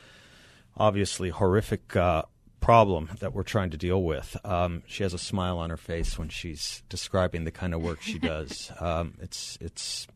obviously 0.77 1.29
horrific 1.29 1.95
uh, 1.95 2.23
problem 2.59 3.09
that 3.19 3.33
we're 3.33 3.43
trying 3.43 3.69
to 3.69 3.77
deal 3.77 4.01
with, 4.03 4.37
um, 4.43 4.83
she 4.87 5.03
has 5.03 5.13
a 5.13 5.19
smile 5.19 5.57
on 5.57 5.69
her 5.69 5.77
face 5.77 6.17
when 6.17 6.29
she's 6.29 6.83
describing 6.89 7.43
the 7.43 7.51
kind 7.51 7.73
of 7.73 7.81
work 7.81 8.01
she 8.01 8.19
does. 8.19 8.71
Um, 8.85 9.13
it's 9.21 9.57
it's 9.61 10.07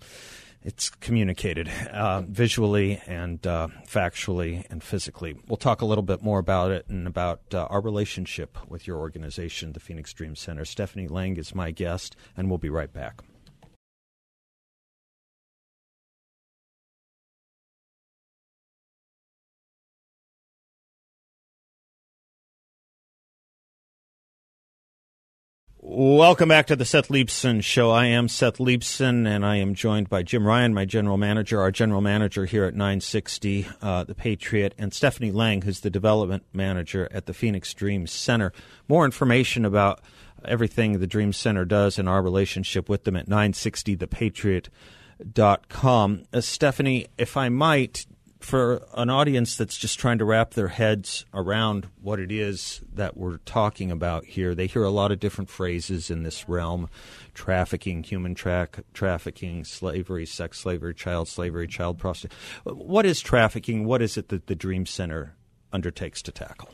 it's 0.62 0.90
communicated 0.90 1.70
uh, 1.92 2.22
visually 2.22 3.02
and 3.08 3.46
uh, 3.48 3.70
factually 3.88 4.66
and 4.70 4.84
physically. 4.84 5.38
We'll 5.48 5.58
talk 5.58 5.82
a 5.82 5.86
little 5.86 6.04
bit 6.04 6.22
more 6.22 6.40
about 6.40 6.72
it 6.72 6.88
and 6.90 7.08
about 7.08 7.42
uh, 7.54 7.66
our 7.70 7.82
relationship 7.82 8.58
with 8.70 8.86
your 8.86 8.98
organization, 8.98 9.74
the 9.74 9.80
Phoenix 9.80 10.14
Dream 10.14 10.36
Center. 10.36 10.66
Stephanie 10.66 11.08
Lang 11.08 11.38
is 11.38 11.56
my 11.56 11.72
guest, 11.72 12.16
and 12.36 12.50
we'll 12.50 12.58
be 12.58 12.70
right 12.70 12.92
back. 12.92 13.22
Welcome 25.82 26.50
back 26.50 26.68
to 26.68 26.76
the 26.76 26.84
Seth 26.84 27.08
Leibsohn 27.08 27.64
Show. 27.64 27.90
I 27.90 28.08
am 28.08 28.28
Seth 28.28 28.58
Leibsohn, 28.58 29.26
and 29.26 29.46
I 29.46 29.56
am 29.56 29.74
joined 29.74 30.10
by 30.10 30.24
Jim 30.24 30.46
Ryan, 30.46 30.74
my 30.74 30.84
general 30.84 31.16
manager, 31.16 31.62
our 31.62 31.72
general 31.72 32.02
manager 32.02 32.46
here 32.46 32.66
at 32.66 32.74
960 32.74 33.66
uh, 33.82 34.04
The 34.04 34.14
Patriot, 34.14 34.76
and 34.78 34.94
Stephanie 34.94 35.32
Lang, 35.32 35.62
who's 35.62 35.80
the 35.80 35.90
development 35.90 36.44
manager 36.52 37.08
at 37.14 37.28
the 37.28 37.34
Phoenix 37.34 37.74
Dream 37.74 38.08
Center. 38.08 38.52
More 38.90 39.06
information 39.06 39.64
about 39.64 40.02
everything 40.44 41.00
the 41.00 41.08
Dream 41.08 41.32
Center 41.32 41.64
does 41.64 41.98
and 41.98 42.10
our 42.10 42.22
relationship 42.22 42.90
with 42.90 43.06
them 43.06 43.16
at 43.16 43.30
960thepatriot.com. 43.30 46.24
Uh, 46.34 46.42
Stephanie, 46.42 47.08
if 47.18 47.38
I 47.38 47.48
might, 47.48 48.06
for 48.40 48.86
an 48.96 49.10
audience 49.10 49.58
that's 49.58 49.78
just 49.78 50.00
trying 50.00 50.18
to 50.20 50.26
wrap 50.26 50.54
their 50.54 50.70
heads 50.70 51.26
around 51.34 51.88
what 52.02 52.20
it 52.20 52.32
is 52.32 52.82
that 52.94 53.18
we're 53.18 53.38
talking 53.40 53.92
about 53.92 54.26
here, 54.26 54.56
they 54.56 54.68
hear 54.68 54.84
a 54.84 54.90
lot 54.90 55.12
of 55.12 55.20
different 55.20 55.50
phrases 55.50 56.10
in 56.10 56.24
this 56.24 56.48
realm 56.48 56.90
trafficking, 57.34 58.04
human 58.04 58.36
tra- 58.36 58.70
trafficking, 58.94 59.66
slavery, 59.66 60.26
sex 60.26 60.60
slavery, 60.60 60.94
child 60.94 61.28
slavery, 61.28 61.68
child 61.68 61.98
prostitution. 61.98 62.40
What 62.64 63.06
is 63.06 63.22
trafficking? 63.22 63.86
What 63.86 64.02
is 64.02 64.18
it 64.18 64.30
that 64.30 64.48
the 64.48 64.56
Dream 64.56 64.86
Center 64.86 65.36
undertakes 65.74 66.22
to 66.24 66.32
tackle? 66.32 66.70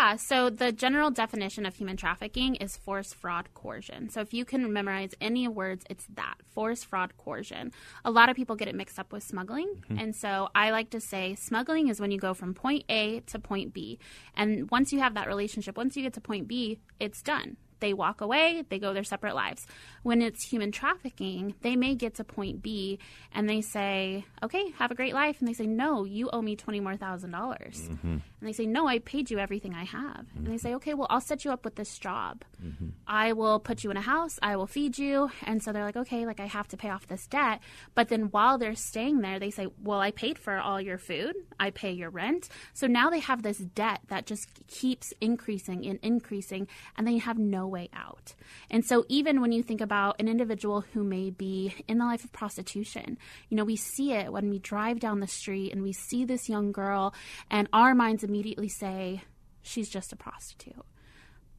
Yeah, 0.00 0.16
so 0.16 0.48
the 0.48 0.72
general 0.72 1.10
definition 1.10 1.66
of 1.66 1.74
human 1.74 1.98
trafficking 1.98 2.54
is 2.54 2.74
force, 2.74 3.12
fraud, 3.12 3.52
coercion. 3.52 4.08
So 4.08 4.22
if 4.22 4.32
you 4.32 4.46
can 4.46 4.72
memorize 4.72 5.10
any 5.20 5.46
words, 5.46 5.84
it's 5.90 6.06
that 6.14 6.36
force, 6.54 6.82
fraud, 6.82 7.18
coercion. 7.18 7.70
A 8.02 8.10
lot 8.10 8.30
of 8.30 8.36
people 8.36 8.56
get 8.56 8.66
it 8.66 8.74
mixed 8.74 8.98
up 8.98 9.12
with 9.12 9.22
smuggling. 9.22 9.68
Mm-hmm. 9.68 9.98
And 9.98 10.16
so 10.16 10.48
I 10.54 10.70
like 10.70 10.88
to 10.90 11.00
say 11.00 11.34
smuggling 11.34 11.88
is 11.88 12.00
when 12.00 12.12
you 12.12 12.18
go 12.18 12.32
from 12.32 12.54
point 12.54 12.84
A 12.88 13.20
to 13.26 13.38
point 13.38 13.74
B. 13.74 13.98
And 14.34 14.70
once 14.70 14.90
you 14.90 15.00
have 15.00 15.12
that 15.14 15.28
relationship, 15.28 15.76
once 15.76 15.96
you 15.96 16.02
get 16.02 16.14
to 16.14 16.20
point 16.22 16.48
B, 16.48 16.78
it's 16.98 17.20
done 17.20 17.58
they 17.80 17.94
walk 17.94 18.20
away, 18.20 18.62
they 18.68 18.78
go 18.78 18.92
their 18.92 19.04
separate 19.04 19.34
lives. 19.34 19.66
When 20.02 20.22
it's 20.22 20.46
human 20.46 20.70
trafficking, 20.70 21.54
they 21.62 21.76
may 21.76 21.94
get 21.94 22.14
to 22.16 22.24
point 22.24 22.62
B 22.62 22.98
and 23.32 23.48
they 23.48 23.62
say, 23.62 24.26
okay, 24.42 24.70
have 24.78 24.90
a 24.90 24.94
great 24.94 25.14
life. 25.14 25.36
And 25.40 25.48
they 25.48 25.54
say, 25.54 25.66
no, 25.66 26.04
you 26.04 26.30
owe 26.30 26.42
me 26.42 26.56
20 26.56 26.80
more 26.80 26.96
thousand 26.96 27.32
dollars. 27.32 27.88
Mm-hmm. 27.88 28.18
And 28.40 28.48
they 28.48 28.52
say, 28.52 28.66
no, 28.66 28.86
I 28.86 28.98
paid 28.98 29.30
you 29.30 29.38
everything 29.38 29.74
I 29.74 29.84
have. 29.84 30.26
Mm-hmm. 30.26 30.38
And 30.38 30.46
they 30.46 30.58
say, 30.58 30.74
okay, 30.74 30.94
well, 30.94 31.06
I'll 31.10 31.20
set 31.20 31.44
you 31.44 31.50
up 31.50 31.64
with 31.64 31.76
this 31.76 31.98
job. 31.98 32.42
Mm-hmm. 32.64 32.88
I 33.06 33.32
will 33.34 33.60
put 33.60 33.84
you 33.84 33.90
in 33.90 33.96
a 33.96 34.02
house, 34.02 34.38
I 34.42 34.56
will 34.56 34.66
feed 34.66 34.98
you. 34.98 35.30
And 35.44 35.62
so 35.62 35.72
they're 35.72 35.84
like, 35.84 35.96
okay, 35.96 36.26
like 36.26 36.40
I 36.40 36.46
have 36.46 36.68
to 36.68 36.76
pay 36.76 36.90
off 36.90 37.06
this 37.06 37.26
debt. 37.26 37.60
But 37.94 38.08
then 38.08 38.24
while 38.30 38.58
they're 38.58 38.74
staying 38.74 39.20
there, 39.20 39.38
they 39.38 39.50
say, 39.50 39.68
well, 39.82 40.00
I 40.00 40.10
paid 40.10 40.38
for 40.38 40.58
all 40.58 40.80
your 40.80 40.98
food, 40.98 41.36
I 41.58 41.70
pay 41.70 41.92
your 41.92 42.10
rent. 42.10 42.48
So 42.72 42.86
now 42.86 43.10
they 43.10 43.20
have 43.20 43.42
this 43.42 43.58
debt 43.58 44.00
that 44.08 44.26
just 44.26 44.48
keeps 44.68 45.12
increasing 45.20 45.86
and 45.86 45.98
increasing, 46.02 46.68
and 46.96 47.06
they 47.06 47.18
have 47.18 47.38
no 47.38 47.66
way 47.66 47.88
out. 47.92 48.34
And 48.70 48.84
so, 48.84 49.04
even 49.08 49.40
when 49.40 49.52
you 49.52 49.62
think 49.62 49.80
about 49.80 50.20
an 50.20 50.28
individual 50.28 50.82
who 50.92 51.02
may 51.02 51.30
be 51.30 51.74
in 51.88 51.98
the 51.98 52.04
life 52.04 52.24
of 52.24 52.32
prostitution, 52.32 53.18
you 53.48 53.56
know, 53.56 53.64
we 53.64 53.76
see 53.76 54.12
it 54.12 54.32
when 54.32 54.50
we 54.50 54.58
drive 54.58 55.00
down 55.00 55.20
the 55.20 55.26
street 55.26 55.72
and 55.72 55.82
we 55.82 55.92
see 55.92 56.24
this 56.24 56.48
young 56.48 56.72
girl, 56.72 57.14
and 57.50 57.68
our 57.72 57.94
minds 57.94 58.22
immediately 58.30 58.68
say, 58.68 59.22
she's 59.62 59.88
just 59.88 60.12
a 60.12 60.16
prostitute 60.16 60.86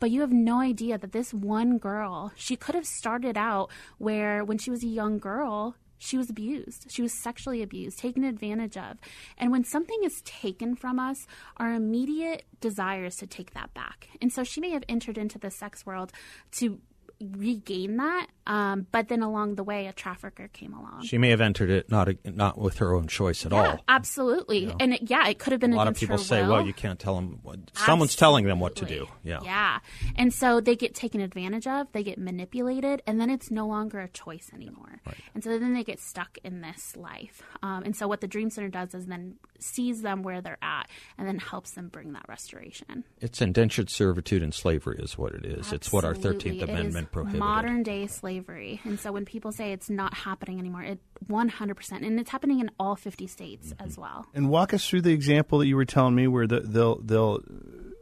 but 0.01 0.09
you 0.09 0.21
have 0.21 0.31
no 0.31 0.59
idea 0.59 0.97
that 0.97 1.11
this 1.11 1.31
one 1.31 1.77
girl, 1.77 2.31
she 2.35 2.55
could 2.55 2.73
have 2.73 2.87
started 2.87 3.37
out 3.37 3.69
where 3.99 4.43
when 4.43 4.57
she 4.57 4.71
was 4.71 4.83
a 4.83 4.87
young 4.87 5.19
girl, 5.19 5.75
she 5.99 6.17
was 6.17 6.27
abused. 6.27 6.87
She 6.89 7.03
was 7.03 7.13
sexually 7.21 7.61
abused, 7.61 7.99
taken 7.99 8.23
advantage 8.23 8.75
of. 8.77 8.97
And 9.37 9.51
when 9.51 9.63
something 9.63 9.99
is 10.03 10.23
taken 10.25 10.75
from 10.75 10.97
us, 10.97 11.27
our 11.57 11.71
immediate 11.71 12.45
desire 12.59 13.05
is 13.05 13.15
to 13.17 13.27
take 13.27 13.53
that 13.53 13.75
back. 13.75 14.09
And 14.19 14.33
so 14.33 14.43
she 14.43 14.59
may 14.59 14.71
have 14.71 14.83
entered 14.89 15.19
into 15.19 15.37
the 15.37 15.51
sex 15.51 15.85
world 15.85 16.11
to 16.53 16.79
regain 17.21 17.97
that. 17.97 18.27
Um, 18.47 18.87
but 18.91 19.07
then 19.07 19.21
along 19.21 19.55
the 19.55 19.63
way, 19.63 19.85
a 19.85 19.93
trafficker 19.93 20.47
came 20.47 20.73
along. 20.73 21.03
She 21.05 21.17
may 21.17 21.29
have 21.29 21.41
entered 21.41 21.69
it 21.69 21.91
not 21.91 22.09
not 22.25 22.57
with 22.57 22.79
her 22.79 22.93
own 22.93 23.07
choice 23.07 23.45
at 23.45 23.51
yeah, 23.51 23.57
all. 23.57 23.83
Absolutely, 23.87 24.59
you 24.59 24.67
know? 24.67 24.75
and 24.79 24.93
it, 24.95 25.09
yeah, 25.09 25.27
it 25.27 25.37
could 25.37 25.51
have 25.51 25.59
been 25.59 25.73
a 25.73 25.75
lot 25.75 25.87
of 25.87 25.95
people 25.95 26.17
say, 26.17 26.41
will. 26.41 26.49
"Well, 26.49 26.65
you 26.65 26.73
can't 26.73 26.99
tell 26.99 27.15
them." 27.15 27.39
What, 27.43 27.59
someone's 27.73 28.15
telling 28.15 28.45
them 28.45 28.59
what 28.59 28.75
to 28.77 28.85
do. 28.85 29.07
Yeah, 29.23 29.41
yeah, 29.43 29.79
and 30.15 30.33
so 30.33 30.59
they 30.59 30.75
get 30.75 30.95
taken 30.95 31.21
advantage 31.21 31.67
of. 31.67 31.91
They 31.91 32.03
get 32.03 32.17
manipulated, 32.17 33.03
and 33.05 33.21
then 33.21 33.29
it's 33.29 33.51
no 33.51 33.67
longer 33.67 33.99
a 33.99 34.09
choice 34.09 34.49
anymore. 34.53 35.01
Right. 35.05 35.15
And 35.35 35.43
so 35.43 35.59
then 35.59 35.73
they 35.73 35.83
get 35.83 35.99
stuck 35.99 36.37
in 36.43 36.61
this 36.61 36.97
life. 36.97 37.43
Um, 37.61 37.83
and 37.83 37.95
so 37.95 38.07
what 38.07 38.21
the 38.21 38.27
Dream 38.27 38.49
Center 38.49 38.69
does 38.69 38.95
is 38.95 39.05
then 39.05 39.35
sees 39.59 40.01
them 40.01 40.23
where 40.23 40.41
they're 40.41 40.57
at, 40.63 40.89
and 41.17 41.27
then 41.27 41.37
helps 41.37 41.71
them 41.71 41.89
bring 41.89 42.13
that 42.13 42.25
restoration. 42.27 43.03
It's 43.19 43.39
indentured 43.39 43.91
servitude 43.91 44.41
and 44.41 44.53
slavery, 44.53 44.99
is 44.99 45.15
what 45.17 45.33
it 45.33 45.45
is. 45.45 45.59
Absolutely. 45.59 45.75
It's 45.75 45.93
what 45.93 46.05
our 46.05 46.15
Thirteenth 46.15 46.63
Amendment 46.63 47.10
prohibits 47.11 47.39
modern 47.39 47.83
day 47.83 48.07
slavery. 48.07 48.81
And 48.83 48.99
so 48.99 49.11
when 49.11 49.25
people 49.25 49.51
say 49.51 49.71
it's 49.71 49.89
not 49.89 50.13
happening 50.13 50.59
anymore, 50.59 50.83
it 50.83 50.99
100%, 51.29 51.91
and 52.05 52.19
it's 52.19 52.29
happening 52.29 52.59
in 52.59 52.71
all 52.79 52.95
50 52.95 53.27
states 53.27 53.69
mm-hmm. 53.69 53.87
as 53.87 53.97
well. 53.97 54.25
And 54.33 54.49
walk 54.49 54.73
us 54.73 54.87
through 54.87 55.01
the 55.01 55.13
example 55.13 55.59
that 55.59 55.67
you 55.67 55.75
were 55.75 55.85
telling 55.85 56.15
me 56.15 56.27
where 56.27 56.47
the, 56.47 56.61
they'll, 56.61 56.99
they'll 57.01 57.39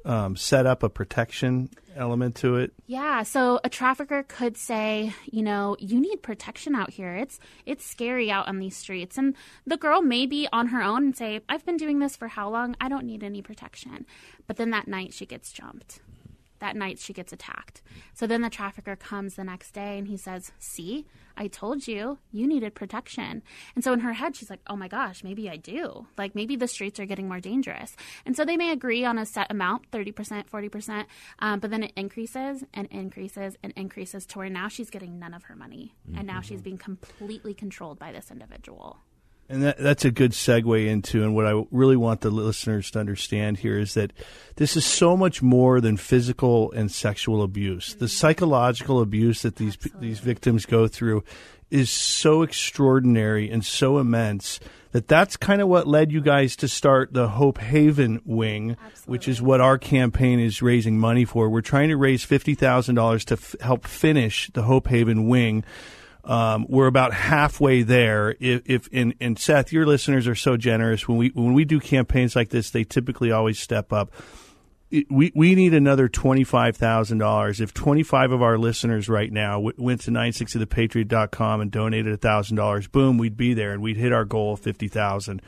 um, 0.06 0.36
set 0.36 0.66
up 0.66 0.84
a 0.84 0.90
protection 0.90 1.70
element 1.96 2.36
to 2.36 2.56
it? 2.56 2.74
Yeah, 2.88 3.24
so 3.24 3.60
a 3.64 3.70
trafficker 3.70 4.24
could 4.24 4.58
say, 4.58 5.14
you 5.26 5.44
know, 5.44 5.76
you 5.80 6.00
need 6.00 6.24
protection 6.24 6.76
out 6.76 6.90
here. 6.92 7.16
It's 7.16 7.40
it's 7.66 7.86
scary 7.86 8.32
out 8.32 8.48
on 8.48 8.60
these 8.60 8.76
streets. 8.76 9.18
And 9.18 9.36
the 9.66 9.78
girl 9.78 10.02
may 10.02 10.26
be 10.26 10.48
on 10.52 10.68
her 10.68 10.82
own 10.82 11.04
and 11.04 11.18
say, 11.18 11.42
I've 11.50 11.66
been 11.66 11.78
doing 11.78 12.00
this 12.00 12.16
for 12.16 12.28
how 12.28 12.50
long? 12.50 12.76
I 12.82 12.90
don't 12.90 13.06
need 13.06 13.24
any 13.24 13.42
protection. 13.42 14.06
But 14.48 14.58
then 14.58 14.72
that 14.72 14.88
night 14.88 15.14
she 15.14 15.26
gets 15.26 15.52
jumped 15.52 16.00
that 16.60 16.76
night 16.76 17.00
she 17.00 17.14
gets 17.14 17.34
attacked. 17.34 17.82
So 18.14 18.28
then 18.28 18.42
the 18.42 18.50
trafficker 18.50 18.96
comes 18.96 19.36
the 19.36 19.44
next 19.44 19.72
day 19.72 19.98
and 19.98 20.08
he 20.08 20.18
says, 20.18 20.52
See, 20.60 21.06
I 21.38 21.48
told 21.48 21.88
you, 21.88 22.20
you 22.32 22.48
needed 22.48 22.76
protection. 22.76 23.44
And 23.76 23.84
so 23.84 23.94
in 23.94 24.02
her 24.02 24.14
head, 24.14 24.36
she's 24.36 24.50
like, 24.50 24.62
Oh 24.68 24.76
my 24.76 24.88
gosh, 24.88 25.24
maybe 25.24 25.50
I 25.50 25.58
do. 25.58 26.08
Like 26.18 26.36
maybe 26.36 26.56
the 26.56 26.68
streets 26.68 27.00
are 27.00 27.06
getting 27.06 27.28
more 27.28 27.40
dangerous. 27.40 27.96
And 28.26 28.36
so 28.36 28.46
they 28.46 28.58
may 28.58 28.72
agree 28.72 29.06
on 29.06 29.18
a 29.18 29.26
set 29.26 29.52
amount 29.52 29.90
30%, 29.92 30.50
40%, 30.50 31.06
um, 31.40 31.60
but 31.60 31.72
then 31.72 31.84
it 31.84 31.94
increases 31.96 32.64
and 32.74 32.88
increases 32.92 33.56
and 33.64 33.74
increases 33.76 34.26
to 34.28 34.40
where 34.40 34.50
now 34.50 34.68
she's 34.68 34.90
getting 34.90 35.20
none 35.20 35.34
of 35.34 35.44
her 35.44 35.56
money. 35.56 35.96
Mm-hmm. 36.08 36.20
And 36.20 36.28
now 36.28 36.42
she's 36.42 36.60
mm-hmm. 36.60 36.64
being 36.64 36.78
completely 36.78 37.54
controlled 37.54 38.00
by 38.00 38.12
this 38.12 38.32
individual. 38.32 39.00
And 39.50 39.64
that, 39.64 39.80
that's 39.80 40.06
a 40.06 40.12
good 40.12 40.32
segue 40.32 40.86
into, 40.86 41.24
and 41.24 41.34
what 41.34 41.48
I 41.48 41.64
really 41.72 41.98
want 41.98 42.22
the 42.22 42.30
listeners 42.30 42.92
to 42.92 43.00
understand 43.00 43.58
here 43.58 43.80
is 43.80 43.96
that 43.96 44.14
this 44.58 44.78
is 44.78 44.86
so 44.86 45.18
much 45.18 45.42
more 45.42 45.82
than 45.82 45.98
physical 45.98 46.72
and 46.74 46.92
sexual 46.92 47.42
abuse. 47.42 47.96
The 47.96 48.06
mm-hmm. 48.06 48.08
psychological 48.08 49.02
abuse 49.02 49.42
that 49.42 49.56
these 49.56 49.76
Absolutely. 49.76 50.08
these 50.08 50.20
victims 50.20 50.66
go 50.68 50.88
through 50.88 51.24
is 51.72 51.90
so 51.90 52.44
extraordinary 52.44 53.50
and 53.50 53.66
so 53.66 53.98
immense 53.98 54.60
that 54.92 55.08
that's 55.08 55.38
kind 55.38 55.62
of 55.62 55.68
what 55.68 55.88
led 55.88 56.12
you 56.12 56.22
guys 56.22 56.56
to 56.56 56.68
start 56.68 57.14
the 57.14 57.28
Hope 57.28 57.60
Haven 57.60 58.22
wing, 58.26 58.72
Absolutely. 58.72 59.12
which 59.12 59.28
is 59.28 59.42
what 59.42 59.62
our 59.62 59.78
campaign 59.78 60.40
is 60.40 60.62
raising 60.62 61.00
money 61.00 61.26
for. 61.26 61.50
We're 61.50 61.62
trying 61.62 61.90
to 61.90 61.98
raise 61.98 62.24
fifty 62.24 62.56
thousand 62.56 62.96
dollars 62.96 63.26
to 63.26 63.34
f- 63.34 63.56
help 63.62 63.88
finish 63.88 64.50
the 64.54 64.64
Hope 64.64 64.88
Haven 64.88 65.28
wing 65.28 65.64
um, 66.24 66.66
we're 66.70 66.88
about 66.88 67.14
halfway 67.14 67.82
there. 67.82 68.36
If, 68.40 68.62
if 68.66 68.90
and, 68.92 69.16
and 69.20 69.40
Seth, 69.40 69.72
your 69.72 69.86
listeners 69.86 70.28
are 70.28 70.36
so 70.36 70.58
generous 70.58 71.08
when 71.08 71.18
we 71.18 71.30
when 71.30 71.54
we 71.54 71.66
do 71.66 71.80
campaigns 71.80 72.36
like 72.36 72.50
this, 72.50 72.72
they 72.72 72.84
typically 72.84 73.32
always 73.32 73.60
step 73.60 73.94
up. 73.94 74.12
we 75.10 75.32
we 75.34 75.56
need 75.56 75.74
another 75.74 76.08
twenty 76.10 76.44
five 76.44 76.76
thousand 76.76 77.20
dollars. 77.20 77.62
If 77.62 77.74
twenty 77.74 78.04
five 78.04 78.32
of 78.32 78.42
our 78.42 78.58
listeners 78.58 79.08
right 79.08 79.32
now 79.32 79.54
w- 79.54 79.76
went 79.78 80.02
to 80.02 80.12
nine 80.12 80.34
sixty 80.34 80.60
thepatriot.com 80.60 81.62
and 81.62 81.72
donated 81.72 82.22
thousand 82.22 82.58
dollars, 82.58 82.88
boom, 82.88 83.18
we'd 83.18 83.38
be 83.38 83.54
there 83.54 83.72
and 83.72 83.82
we'd 83.82 83.98
hit 83.98 84.12
our 84.12 84.26
goal 84.26 84.54
of 84.54 84.60
fifty 84.60 84.88
thousand. 84.88 85.42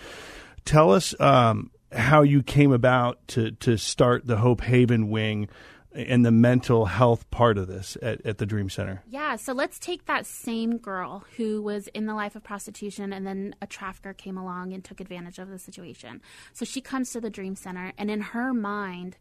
Tell 0.63 0.91
us 0.91 1.19
um, 1.19 1.71
how 1.91 2.21
you 2.21 2.43
came 2.43 2.71
about 2.71 3.27
to 3.29 3.51
to 3.51 3.77
start 3.77 4.25
the 4.25 4.37
Hope 4.37 4.61
Haven 4.61 5.09
wing 5.09 5.49
and 5.93 6.25
the 6.25 6.31
mental 6.31 6.85
health 6.85 7.29
part 7.31 7.57
of 7.57 7.67
this 7.67 7.97
at, 8.01 8.25
at 8.25 8.37
the 8.37 8.45
Dream 8.45 8.69
Center? 8.69 9.03
Yeah, 9.07 9.35
so 9.35 9.53
let's 9.53 9.79
take 9.79 10.05
that 10.05 10.25
same 10.25 10.77
girl 10.77 11.25
who 11.37 11.61
was 11.61 11.87
in 11.87 12.05
the 12.05 12.13
life 12.13 12.35
of 12.35 12.43
prostitution 12.43 13.11
and 13.13 13.25
then 13.25 13.55
a 13.61 13.67
trafficker 13.67 14.13
came 14.13 14.37
along 14.37 14.73
and 14.73 14.83
took 14.83 14.99
advantage 14.99 15.39
of 15.39 15.49
the 15.49 15.59
situation. 15.59 16.21
So 16.53 16.65
she 16.65 16.81
comes 16.81 17.11
to 17.11 17.21
the 17.21 17.29
Dream 17.29 17.55
Center, 17.55 17.93
and 17.97 18.09
in 18.09 18.21
her 18.21 18.53
mind, 18.53 19.17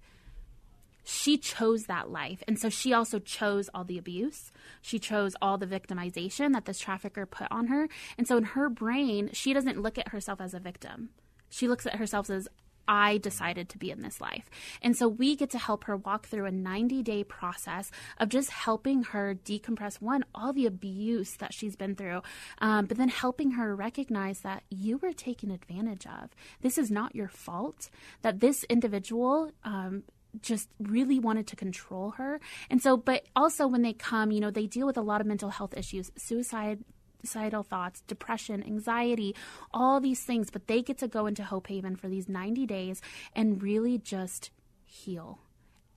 she 1.03 1.39
chose 1.39 1.85
that 1.85 2.11
life. 2.11 2.43
And 2.47 2.59
so 2.59 2.69
she 2.69 2.93
also 2.93 3.19
chose 3.19 3.69
all 3.75 3.85
the 3.85 3.99
abuse. 3.99 4.53
She 4.81 4.99
chose 4.99 5.35
all 5.41 5.59
the 5.59 5.67
victimization 5.67 6.53
that 6.53 6.67
this 6.67 6.79
trafficker 6.79 7.27
put 7.27 7.49
on 7.51 7.69
her. 7.69 7.89
And 8.19 8.29
so 8.29 8.37
in 8.37 8.45
her 8.45 8.69
brain, 8.69 9.31
she 9.33 9.53
doesn't 9.53 9.83
look 9.83 9.99
at 9.99 10.09
herself 10.09 10.41
as 10.41 10.55
a 10.55 10.61
victim. 10.61 11.11
She 11.49 11.67
looks 11.67 11.87
at 11.87 11.97
herself 11.97 12.31
as 12.31 12.49
I 12.87 13.19
decided 13.19 13.69
to 13.71 13.79
be 13.79 13.91
in 13.91 14.03
this 14.03 14.21
life. 14.21 14.49
And 14.83 14.97
so 14.97 15.09
we 15.09 15.37
get 15.37 15.51
to 15.51 15.59
help 15.59 15.85
her 15.85 15.97
walk 15.97 16.27
through 16.27 16.47
a 16.47 16.51
90 16.51 17.03
day 17.03 17.25
process 17.25 17.91
of 18.19 18.29
just 18.29 18.51
helping 18.51 19.03
her 19.05 19.35
decompress 19.35 20.01
one, 20.01 20.25
all 20.35 20.53
the 20.53 20.67
abuse 20.67 21.35
that 21.37 21.55
she's 21.55 21.77
been 21.77 21.95
through, 21.95 22.23
um, 22.59 22.87
but 22.87 22.97
then 22.97 23.09
helping 23.09 23.53
her 23.53 23.75
recognize 23.75 24.41
that 24.41 24.63
you 24.71 24.99
were 24.99 25.13
taken 25.13 25.51
advantage 25.51 26.07
of. 26.07 26.31
This 26.61 26.79
is 26.79 26.91
not 26.91 27.15
your 27.15 27.29
fault, 27.29 27.91
that 28.23 28.41
this 28.41 28.65
individual, 28.65 29.53
um, 29.65 30.05
just 30.43 30.69
really 30.79 31.19
wanted 31.19 31.47
to 31.49 31.57
control 31.57 32.13
her. 32.13 32.41
And 32.71 32.81
so, 32.81 32.97
but 32.97 33.25
also 33.35 33.67
when 33.67 33.83
they 33.83 33.93
come, 33.93 34.31
you 34.31 34.41
know, 34.41 34.51
they 34.51 34.67
deal 34.67 34.87
with 34.87 34.97
a 34.97 35.03
lot 35.03 35.21
of 35.21 35.27
mental 35.27 35.51
health 35.51 35.77
issues, 35.77 36.13
suicide 36.17 36.85
suicidal 37.21 37.63
thoughts, 37.63 38.03
depression, 38.03 38.63
anxiety, 38.63 39.35
all 39.73 40.01
these 40.01 40.25
things, 40.25 40.51
but 40.51 40.67
they 40.67 40.83
get 40.83 40.99
to 40.99 41.09
go 41.09 41.27
into 41.27 41.45
Hope 41.45 41.69
Haven 41.69 41.97
for 41.97 42.09
these 42.09 42.29
90 42.29 42.67
days 42.67 43.01
and 43.35 43.63
really 43.63 43.99
just 43.99 44.51
heal 44.85 45.41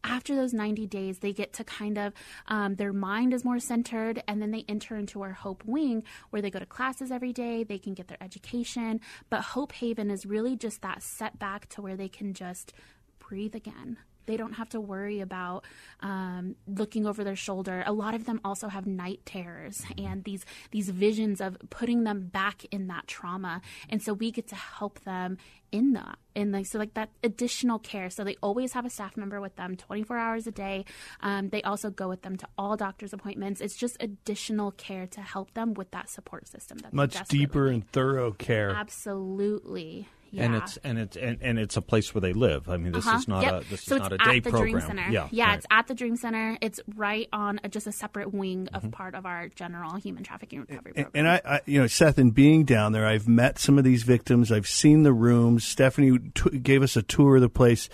after 0.04 0.36
those 0.36 0.54
90 0.54 0.86
days, 0.88 1.20
they 1.20 1.34
get 1.34 1.54
to 1.54 1.64
kind 1.64 1.98
of, 1.98 2.14
um, 2.48 2.76
their 2.76 2.94
mind 2.94 3.34
is 3.34 3.46
more 3.46 3.60
centered, 3.60 4.22
and 4.28 4.42
then 4.42 4.52
they 4.52 4.66
enter 4.68 4.98
into 4.98 5.22
our 5.22 5.32
Hope 5.32 5.64
Wing 5.66 6.04
where 6.30 6.42
they 6.42 6.50
go 6.52 6.60
to 6.60 6.66
classes 6.66 7.12
every 7.12 7.34
day, 7.34 7.64
they 7.64 7.80
can 7.80 7.94
get 7.94 8.08
their 8.08 8.22
education. 8.22 9.00
But 9.30 9.42
Hope 9.42 9.72
Haven 9.74 10.12
is 10.12 10.26
really 10.26 10.56
just 10.56 10.82
that 10.82 11.02
setback 11.02 11.70
to 11.70 11.82
where 11.82 11.96
they 11.96 12.10
can 12.10 12.34
just 12.34 12.74
breathe 13.20 13.56
again. 13.56 13.98
They 14.26 14.38
don't 14.38 14.54
have 14.54 14.70
to 14.70 14.82
worry 14.82 15.20
about 15.20 15.66
um, 16.02 16.56
looking 16.68 17.06
over 17.06 17.24
their 17.24 17.36
shoulder. 17.36 17.84
A 17.86 17.94
lot 17.94 18.14
of 18.14 18.26
them 18.26 18.40
also 18.44 18.68
have 18.68 18.86
night 18.86 19.22
terrors 19.26 19.84
and 19.98 20.24
these 20.24 20.46
these 20.72 20.90
visions 20.90 21.42
of 21.42 21.58
putting 21.70 22.04
them 22.04 22.28
back 22.28 22.66
in 22.72 22.88
that 22.88 23.08
trauma, 23.08 23.62
and 23.90 24.02
so 24.02 24.14
we 24.14 24.32
get 24.32 24.48
to 24.48 24.56
help 24.56 25.00
them 25.02 25.38
in 25.72 25.94
that 25.94 26.20
in 26.36 26.52
like 26.52 26.66
so 26.66 26.78
like 26.78 26.94
that 26.94 27.10
additional 27.24 27.80
care. 27.80 28.10
So 28.10 28.24
they 28.24 28.36
always 28.42 28.74
have 28.74 28.86
a 28.86 28.90
staff 28.90 29.18
member 29.18 29.42
with 29.42 29.56
them, 29.56 29.76
24 29.76 30.18
hours 30.18 30.48
a 30.48 30.52
day. 30.52 30.86
Um, 31.22 31.50
they 31.50 31.62
also 31.64 31.90
go 31.90 32.08
with 32.08 32.22
them 32.22 32.38
to 32.38 32.48
all 32.58 32.78
doctor's 32.78 33.12
appointments. 33.12 33.60
It's 33.60 33.76
just 33.76 33.98
additional 34.00 34.72
care 34.72 35.08
to 35.08 35.22
help 35.22 35.54
them 35.54 35.74
with 35.74 35.92
that 35.92 36.10
support 36.10 36.48
system. 36.48 36.78
That 36.80 36.94
Much 36.94 37.28
deeper 37.28 37.68
and 37.68 37.88
thorough 37.92 38.32
care. 38.32 38.70
Absolutely. 38.70 40.08
Yeah. 40.34 40.46
And 40.46 40.56
it's 40.56 40.78
and 40.78 40.98
it's 40.98 41.16
and, 41.16 41.38
and, 41.44 41.60
it's 41.60 41.78
a 41.78 41.82
place 41.82 42.12
where 42.16 42.22
they 42.22 42.34
live. 42.34 42.68
I 42.68 42.78
mean, 42.78 42.92
this 42.92 43.06
uh-huh. 43.06 43.18
is 43.20 43.28
not 43.28 43.44
yep. 43.44 43.62
a 43.62 43.70
this 43.70 43.84
so 43.84 43.98
is 43.98 44.02
not 44.02 44.14
a 44.14 44.18
day 44.18 44.42
program. 44.42 44.64
Dream 44.64 44.82
Center. 44.82 45.12
Yeah, 45.12 45.28
yeah, 45.30 45.50
right. 45.50 45.58
it's 45.58 45.68
at 45.70 45.86
the 45.86 45.94
Dream 45.94 46.16
Center. 46.16 46.58
It's 46.60 46.80
right 46.96 47.30
on 47.32 47.60
a, 47.64 47.70
just 47.70 47.86
a 47.86 47.92
separate 47.92 48.34
wing 48.34 48.68
of 48.74 48.82
mm-hmm. 48.82 48.90
part 48.90 49.14
of 49.14 49.28
our 49.28 49.50
general 49.50 49.96
human 49.98 50.24
trafficking 50.24 50.62
recovery 50.62 50.94
program. 50.94 51.12
And, 51.14 51.28
and 51.28 51.42
I, 51.48 51.58
I, 51.58 51.62
you 51.68 51.80
know, 51.80 51.86
Seth, 51.86 52.18
in 52.18 52.32
being 52.32 52.66
down 52.66 52.94
there, 52.94 53.06
I've 53.06 53.28
met 53.28 53.60
some 53.60 53.78
of 53.78 53.84
these 53.84 54.02
victims. 54.02 54.52
I've 54.52 54.68
seen 54.68 55.04
the 55.04 55.14
rooms. 55.14 55.66
Stephanie 55.66 56.18
t- 56.34 56.58
gave 56.58 56.82
us 56.82 56.96
a 56.96 57.04
tour 57.04 57.36
of 57.36 57.44
the 57.44 57.50
place. 57.50 57.88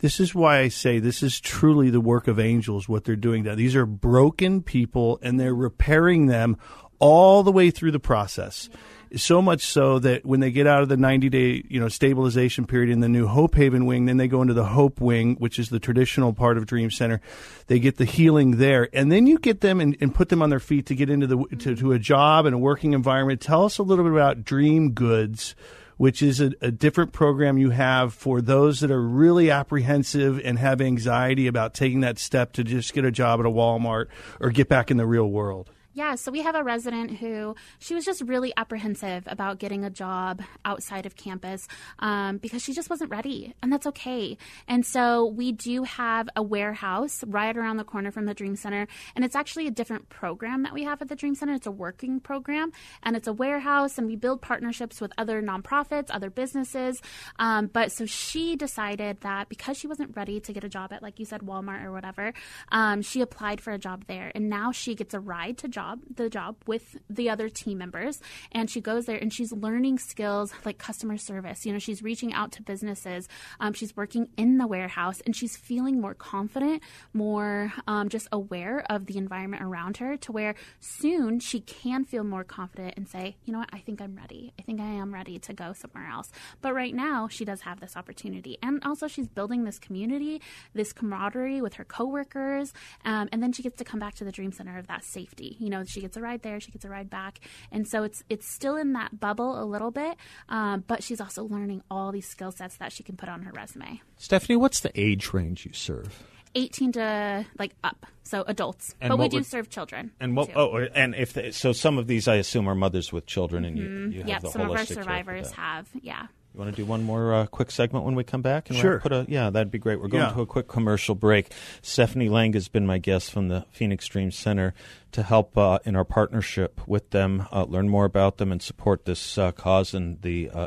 This 0.00 0.20
is 0.20 0.34
why 0.34 0.58
I 0.58 0.68
say 0.68 0.98
this 0.98 1.22
is 1.22 1.40
truly 1.40 1.88
the 1.88 2.02
work 2.02 2.28
of 2.28 2.38
angels. 2.38 2.86
What 2.86 3.04
they're 3.04 3.16
doing 3.16 3.44
now, 3.44 3.54
these 3.54 3.74
are 3.74 3.86
broken 3.86 4.62
people, 4.62 5.18
and 5.22 5.40
they're 5.40 5.54
repairing 5.54 6.26
them 6.26 6.58
all 6.98 7.42
the 7.42 7.52
way 7.52 7.70
through 7.70 7.92
the 7.92 7.98
process. 7.98 8.68
Yeah 8.70 8.78
so 9.16 9.40
much 9.40 9.62
so 9.62 9.98
that 9.98 10.24
when 10.24 10.40
they 10.40 10.50
get 10.50 10.66
out 10.66 10.82
of 10.82 10.88
the 10.88 10.96
90 10.96 11.28
day 11.28 11.64
you 11.68 11.80
know 11.80 11.88
stabilization 11.88 12.66
period 12.66 12.90
in 12.90 13.00
the 13.00 13.08
new 13.08 13.26
Hope 13.26 13.54
Haven 13.54 13.86
wing, 13.86 14.06
then 14.06 14.16
they 14.16 14.28
go 14.28 14.42
into 14.42 14.54
the 14.54 14.64
Hope 14.64 15.00
wing, 15.00 15.36
which 15.36 15.58
is 15.58 15.70
the 15.70 15.78
traditional 15.78 16.32
part 16.32 16.56
of 16.56 16.66
Dream 16.66 16.90
Center. 16.90 17.20
They 17.66 17.78
get 17.78 17.96
the 17.96 18.04
healing 18.04 18.58
there, 18.58 18.88
and 18.92 19.10
then 19.10 19.26
you 19.26 19.38
get 19.38 19.60
them 19.60 19.80
and, 19.80 19.96
and 20.00 20.14
put 20.14 20.28
them 20.28 20.42
on 20.42 20.50
their 20.50 20.60
feet 20.60 20.86
to 20.86 20.94
get 20.94 21.10
into 21.10 21.26
the 21.26 21.44
to, 21.58 21.76
to 21.76 21.92
a 21.92 21.98
job 21.98 22.46
and 22.46 22.54
a 22.54 22.58
working 22.58 22.92
environment. 22.92 23.40
Tell 23.40 23.64
us 23.64 23.78
a 23.78 23.82
little 23.82 24.04
bit 24.04 24.12
about 24.12 24.44
Dream 24.44 24.92
Goods 24.92 25.54
which 25.98 26.22
is 26.22 26.40
a, 26.40 26.52
a, 26.62 26.70
different 26.70 27.12
program 27.12 27.58
you 27.58 27.70
have 27.70 28.14
for 28.14 28.40
those 28.40 28.80
that 28.80 28.90
are 28.92 29.02
really 29.02 29.50
apprehensive 29.50 30.40
and 30.44 30.56
have 30.56 30.80
anxiety 30.80 31.48
about 31.48 31.74
taking 31.74 32.00
that 32.00 32.20
step 32.20 32.52
to 32.52 32.64
just 32.64 32.94
get 32.94 33.04
a 33.04 33.10
job 33.10 33.40
at 33.40 33.46
a 33.46 33.50
Walmart 33.50 34.06
or 34.40 34.50
get 34.50 34.68
back 34.68 34.92
in 34.92 34.96
the 34.96 35.06
real 35.06 35.28
world. 35.28 35.68
Yeah, 35.98 36.14
so 36.14 36.30
we 36.30 36.42
have 36.42 36.54
a 36.54 36.62
resident 36.62 37.16
who 37.16 37.56
she 37.80 37.92
was 37.92 38.04
just 38.04 38.22
really 38.22 38.52
apprehensive 38.56 39.24
about 39.26 39.58
getting 39.58 39.84
a 39.84 39.90
job 39.90 40.40
outside 40.64 41.06
of 41.06 41.16
campus 41.16 41.66
um, 41.98 42.38
because 42.38 42.62
she 42.62 42.72
just 42.72 42.88
wasn't 42.88 43.10
ready, 43.10 43.52
and 43.60 43.72
that's 43.72 43.84
okay. 43.84 44.38
And 44.68 44.86
so 44.86 45.26
we 45.26 45.50
do 45.50 45.82
have 45.82 46.28
a 46.36 46.42
warehouse 46.42 47.24
right 47.26 47.56
around 47.56 47.78
the 47.78 47.84
corner 47.84 48.12
from 48.12 48.26
the 48.26 48.34
Dream 48.34 48.54
Center, 48.54 48.86
and 49.16 49.24
it's 49.24 49.34
actually 49.34 49.66
a 49.66 49.72
different 49.72 50.08
program 50.08 50.62
that 50.62 50.72
we 50.72 50.84
have 50.84 51.02
at 51.02 51.08
the 51.08 51.16
Dream 51.16 51.34
Center. 51.34 51.54
It's 51.54 51.66
a 51.66 51.72
working 51.72 52.20
program, 52.20 52.70
and 53.02 53.16
it's 53.16 53.26
a 53.26 53.32
warehouse, 53.32 53.98
and 53.98 54.06
we 54.06 54.14
build 54.14 54.40
partnerships 54.40 55.00
with 55.00 55.10
other 55.18 55.42
nonprofits, 55.42 56.10
other 56.10 56.30
businesses. 56.30 57.02
Um, 57.40 57.66
but 57.66 57.90
so 57.90 58.06
she 58.06 58.54
decided 58.54 59.22
that 59.22 59.48
because 59.48 59.76
she 59.76 59.88
wasn't 59.88 60.16
ready 60.16 60.38
to 60.38 60.52
get 60.52 60.62
a 60.62 60.68
job 60.68 60.92
at, 60.92 61.02
like 61.02 61.18
you 61.18 61.24
said, 61.24 61.40
Walmart 61.40 61.82
or 61.82 61.90
whatever, 61.90 62.34
um, 62.70 63.02
she 63.02 63.20
applied 63.20 63.60
for 63.60 63.72
a 63.72 63.78
job 63.78 64.04
there, 64.06 64.30
and 64.36 64.48
now 64.48 64.70
she 64.70 64.94
gets 64.94 65.12
a 65.12 65.18
ride 65.18 65.58
to 65.58 65.66
job 65.66 65.87
job, 65.88 66.00
the 66.14 66.28
job 66.28 66.56
with 66.66 66.96
the 67.08 67.30
other 67.30 67.48
team 67.48 67.78
members. 67.78 68.20
And 68.52 68.70
she 68.70 68.80
goes 68.80 69.06
there 69.06 69.16
and 69.16 69.32
she's 69.32 69.52
learning 69.52 69.98
skills 69.98 70.52
like 70.64 70.78
customer 70.78 71.16
service. 71.16 71.64
You 71.64 71.72
know, 71.72 71.78
she's 71.78 72.02
reaching 72.02 72.32
out 72.32 72.52
to 72.52 72.62
businesses. 72.62 73.28
Um, 73.60 73.72
she's 73.72 73.96
working 73.96 74.28
in 74.36 74.58
the 74.58 74.66
warehouse 74.66 75.20
and 75.24 75.34
she's 75.34 75.56
feeling 75.56 76.00
more 76.00 76.14
confident, 76.14 76.82
more 77.12 77.72
um, 77.86 78.08
just 78.08 78.28
aware 78.32 78.84
of 78.90 79.06
the 79.06 79.16
environment 79.16 79.62
around 79.62 79.98
her 79.98 80.16
to 80.18 80.32
where 80.32 80.54
soon 80.80 81.40
she 81.40 81.60
can 81.60 82.04
feel 82.04 82.24
more 82.24 82.44
confident 82.44 82.94
and 82.96 83.08
say, 83.08 83.36
you 83.44 83.52
know 83.52 83.60
what, 83.60 83.70
I 83.72 83.78
think 83.78 84.00
I'm 84.00 84.16
ready. 84.16 84.52
I 84.58 84.62
think 84.62 84.80
I 84.80 84.84
am 84.86 85.12
ready 85.12 85.38
to 85.40 85.52
go 85.52 85.72
somewhere 85.72 86.08
else. 86.10 86.30
But 86.60 86.74
right 86.74 86.94
now, 86.94 87.28
she 87.28 87.44
does 87.44 87.62
have 87.62 87.80
this 87.80 87.96
opportunity. 87.96 88.58
And 88.62 88.82
also, 88.84 89.08
she's 89.08 89.28
building 89.28 89.64
this 89.64 89.78
community, 89.78 90.40
this 90.74 90.92
camaraderie 90.92 91.60
with 91.60 91.74
her 91.74 91.84
coworkers. 91.84 92.72
Um, 93.04 93.28
and 93.32 93.42
then 93.42 93.52
she 93.52 93.62
gets 93.62 93.76
to 93.76 93.84
come 93.84 94.00
back 94.00 94.14
to 94.16 94.24
the 94.24 94.32
Dream 94.32 94.52
Center 94.52 94.78
of 94.78 94.86
that 94.88 95.04
safety. 95.04 95.56
You 95.58 95.70
know, 95.70 95.77
know, 95.78 95.84
she 95.84 96.00
gets 96.00 96.16
a 96.16 96.20
ride 96.20 96.42
there, 96.42 96.60
she 96.60 96.70
gets 96.70 96.84
a 96.84 96.88
ride 96.88 97.10
back, 97.10 97.40
and 97.72 97.86
so 97.86 98.02
it's 98.02 98.22
it's 98.28 98.52
still 98.54 98.76
in 98.76 98.92
that 98.92 99.18
bubble 99.18 99.62
a 99.62 99.64
little 99.64 99.90
bit, 99.90 100.16
um, 100.48 100.84
but 100.86 101.02
she's 101.02 101.20
also 101.20 101.44
learning 101.44 101.82
all 101.90 102.12
these 102.12 102.28
skill 102.28 102.52
sets 102.52 102.76
that 102.78 102.92
she 102.92 103.02
can 103.02 103.16
put 103.16 103.28
on 103.28 103.42
her 103.42 103.52
resume. 103.52 104.00
Stephanie, 104.16 104.56
what's 104.56 104.80
the 104.80 104.92
age 104.98 105.32
range 105.32 105.66
you 105.66 105.72
serve? 105.72 106.22
18 106.54 106.92
to 106.92 107.46
like 107.58 107.74
up, 107.84 108.06
so 108.22 108.42
adults. 108.46 108.94
And 109.00 109.10
but 109.10 109.18
we 109.18 109.28
do 109.28 109.38
would, 109.38 109.46
serve 109.46 109.68
children. 109.68 110.12
And 110.20 110.36
what? 110.36 110.48
Too. 110.48 110.54
Oh, 110.56 110.76
and 110.94 111.14
if 111.14 111.32
they, 111.32 111.50
so, 111.50 111.72
some 111.72 111.98
of 111.98 112.06
these 112.06 112.26
I 112.26 112.36
assume 112.36 112.68
are 112.68 112.74
mothers 112.74 113.12
with 113.12 113.26
children, 113.26 113.64
and 113.64 113.78
mm-hmm. 113.78 114.12
you, 114.12 114.18
you 114.18 114.18
have 114.20 114.28
yep, 114.28 114.42
the 114.42 114.50
some 114.50 114.62
of 114.62 114.70
our 114.70 114.84
survivors 114.84 115.50
have. 115.52 115.88
Yeah. 116.00 116.26
You 116.54 116.60
want 116.60 116.74
to 116.74 116.82
do 116.82 116.86
one 116.86 117.04
more 117.04 117.34
uh, 117.34 117.46
quick 117.46 117.70
segment 117.70 118.04
when 118.04 118.14
we 118.14 118.24
come 118.24 118.42
back? 118.42 118.70
And 118.70 118.78
sure. 118.78 119.00
Put 119.00 119.12
a, 119.12 119.26
yeah, 119.28 119.50
that'd 119.50 119.70
be 119.70 119.78
great. 119.78 120.00
We're 120.00 120.08
going 120.08 120.24
yeah. 120.24 120.32
to 120.32 120.40
a 120.40 120.46
quick 120.46 120.66
commercial 120.66 121.14
break. 121.14 121.52
Stephanie 121.82 122.28
Lang 122.28 122.52
has 122.54 122.68
been 122.68 122.86
my 122.86 122.98
guest 122.98 123.30
from 123.30 123.48
the 123.48 123.64
Phoenix 123.70 124.06
Dream 124.06 124.30
Center 124.30 124.74
to 125.12 125.22
help 125.22 125.56
uh, 125.56 125.78
in 125.84 125.94
our 125.94 126.04
partnership 126.04 126.80
with 126.86 127.10
them, 127.10 127.46
uh, 127.52 127.64
learn 127.64 127.88
more 127.88 128.04
about 128.06 128.38
them, 128.38 128.50
and 128.50 128.62
support 128.62 129.04
this 129.04 129.38
uh, 129.38 129.52
cause 129.52 129.94
and 129.94 130.20
the 130.22 130.50
uh, 130.50 130.66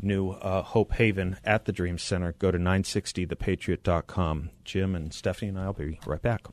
new 0.00 0.30
uh, 0.30 0.62
Hope 0.62 0.92
Haven 0.92 1.36
at 1.44 1.64
the 1.64 1.72
Dream 1.72 1.98
Center. 1.98 2.34
Go 2.38 2.50
to 2.50 2.58
960thepatriot.com. 2.58 4.50
Jim 4.64 4.94
and 4.94 5.12
Stephanie 5.12 5.48
and 5.50 5.58
I 5.58 5.66
will 5.66 5.72
be 5.74 6.00
right 6.06 6.22
back. 6.22 6.46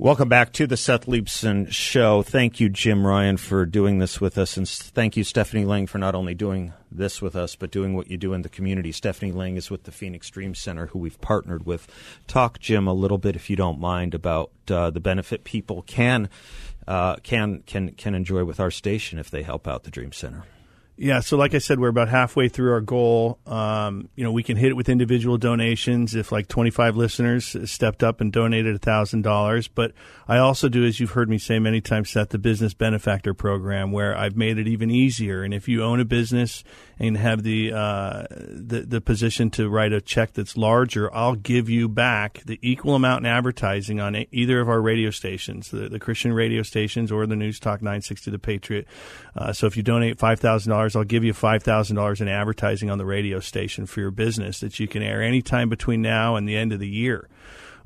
Welcome 0.00 0.28
back 0.28 0.52
to 0.52 0.68
the 0.68 0.76
Seth 0.76 1.06
Leibsohn 1.06 1.72
Show. 1.72 2.22
Thank 2.22 2.60
you, 2.60 2.68
Jim 2.68 3.04
Ryan, 3.04 3.36
for 3.36 3.66
doing 3.66 3.98
this 3.98 4.20
with 4.20 4.38
us. 4.38 4.56
And 4.56 4.68
thank 4.68 5.16
you, 5.16 5.24
Stephanie 5.24 5.64
Lang, 5.64 5.88
for 5.88 5.98
not 5.98 6.14
only 6.14 6.36
doing 6.36 6.72
this 6.88 7.20
with 7.20 7.34
us, 7.34 7.56
but 7.56 7.72
doing 7.72 7.94
what 7.94 8.08
you 8.08 8.16
do 8.16 8.32
in 8.32 8.42
the 8.42 8.48
community. 8.48 8.92
Stephanie 8.92 9.32
Lang 9.32 9.56
is 9.56 9.72
with 9.72 9.82
the 9.82 9.90
Phoenix 9.90 10.30
Dream 10.30 10.54
Center, 10.54 10.86
who 10.86 11.00
we've 11.00 11.20
partnered 11.20 11.66
with. 11.66 11.88
Talk, 12.28 12.60
Jim, 12.60 12.86
a 12.86 12.92
little 12.92 13.18
bit, 13.18 13.34
if 13.34 13.50
you 13.50 13.56
don't 13.56 13.80
mind, 13.80 14.14
about 14.14 14.52
uh, 14.70 14.90
the 14.90 15.00
benefit 15.00 15.42
people 15.42 15.82
can, 15.82 16.28
uh, 16.86 17.16
can, 17.24 17.64
can, 17.66 17.90
can 17.90 18.14
enjoy 18.14 18.44
with 18.44 18.60
our 18.60 18.70
station 18.70 19.18
if 19.18 19.32
they 19.32 19.42
help 19.42 19.66
out 19.66 19.82
the 19.82 19.90
Dream 19.90 20.12
Center. 20.12 20.44
Yeah, 21.00 21.20
so 21.20 21.36
like 21.36 21.54
I 21.54 21.58
said, 21.58 21.78
we're 21.78 21.88
about 21.88 22.08
halfway 22.08 22.48
through 22.48 22.72
our 22.72 22.80
goal. 22.80 23.38
Um, 23.46 24.08
you 24.16 24.24
know, 24.24 24.32
we 24.32 24.42
can 24.42 24.56
hit 24.56 24.70
it 24.70 24.74
with 24.74 24.88
individual 24.88 25.38
donations 25.38 26.16
if 26.16 26.32
like 26.32 26.48
25 26.48 26.96
listeners 26.96 27.56
stepped 27.70 28.02
up 28.02 28.20
and 28.20 28.32
donated 28.32 28.80
$1,000. 28.80 29.68
But 29.76 29.92
I 30.26 30.38
also 30.38 30.68
do, 30.68 30.84
as 30.84 30.98
you've 30.98 31.12
heard 31.12 31.28
me 31.30 31.38
say 31.38 31.60
many 31.60 31.80
times, 31.80 32.10
set 32.10 32.30
the 32.30 32.38
business 32.38 32.74
benefactor 32.74 33.32
program 33.32 33.92
where 33.92 34.18
I've 34.18 34.36
made 34.36 34.58
it 34.58 34.66
even 34.66 34.90
easier. 34.90 35.44
And 35.44 35.54
if 35.54 35.68
you 35.68 35.84
own 35.84 36.00
a 36.00 36.04
business 36.04 36.64
and 36.98 37.16
have 37.16 37.42
the, 37.42 37.72
uh, 37.72 38.26
the, 38.30 38.84
the 38.86 39.00
position 39.00 39.50
to 39.50 39.68
write 39.68 39.92
a 39.92 40.00
check 40.00 40.32
that's 40.32 40.56
larger, 40.56 41.14
I'll 41.14 41.36
give 41.36 41.68
you 41.68 41.88
back 41.88 42.42
the 42.44 42.58
equal 42.62 42.94
amount 42.94 43.24
in 43.24 43.26
advertising 43.26 44.00
on 44.00 44.26
either 44.32 44.60
of 44.60 44.68
our 44.68 44.80
radio 44.80 45.10
stations, 45.10 45.70
the, 45.70 45.88
the 45.88 46.00
Christian 46.00 46.32
radio 46.32 46.62
stations 46.62 47.12
or 47.12 47.26
the 47.26 47.36
News 47.36 47.60
Talk 47.60 47.80
960 47.82 48.30
The 48.30 48.38
Patriot. 48.38 48.86
Uh, 49.36 49.52
so 49.52 49.66
if 49.66 49.76
you 49.76 49.82
donate 49.82 50.18
$5,000, 50.18 50.96
I'll 50.96 51.04
give 51.04 51.24
you 51.24 51.32
$5,000 51.32 52.20
in 52.20 52.28
advertising 52.28 52.90
on 52.90 52.98
the 52.98 53.06
radio 53.06 53.40
station 53.40 53.86
for 53.86 54.00
your 54.00 54.10
business 54.10 54.60
that 54.60 54.80
you 54.80 54.88
can 54.88 55.02
air 55.02 55.22
anytime 55.22 55.68
between 55.68 56.02
now 56.02 56.36
and 56.36 56.48
the 56.48 56.56
end 56.56 56.72
of 56.72 56.80
the 56.80 56.88
year. 56.88 57.28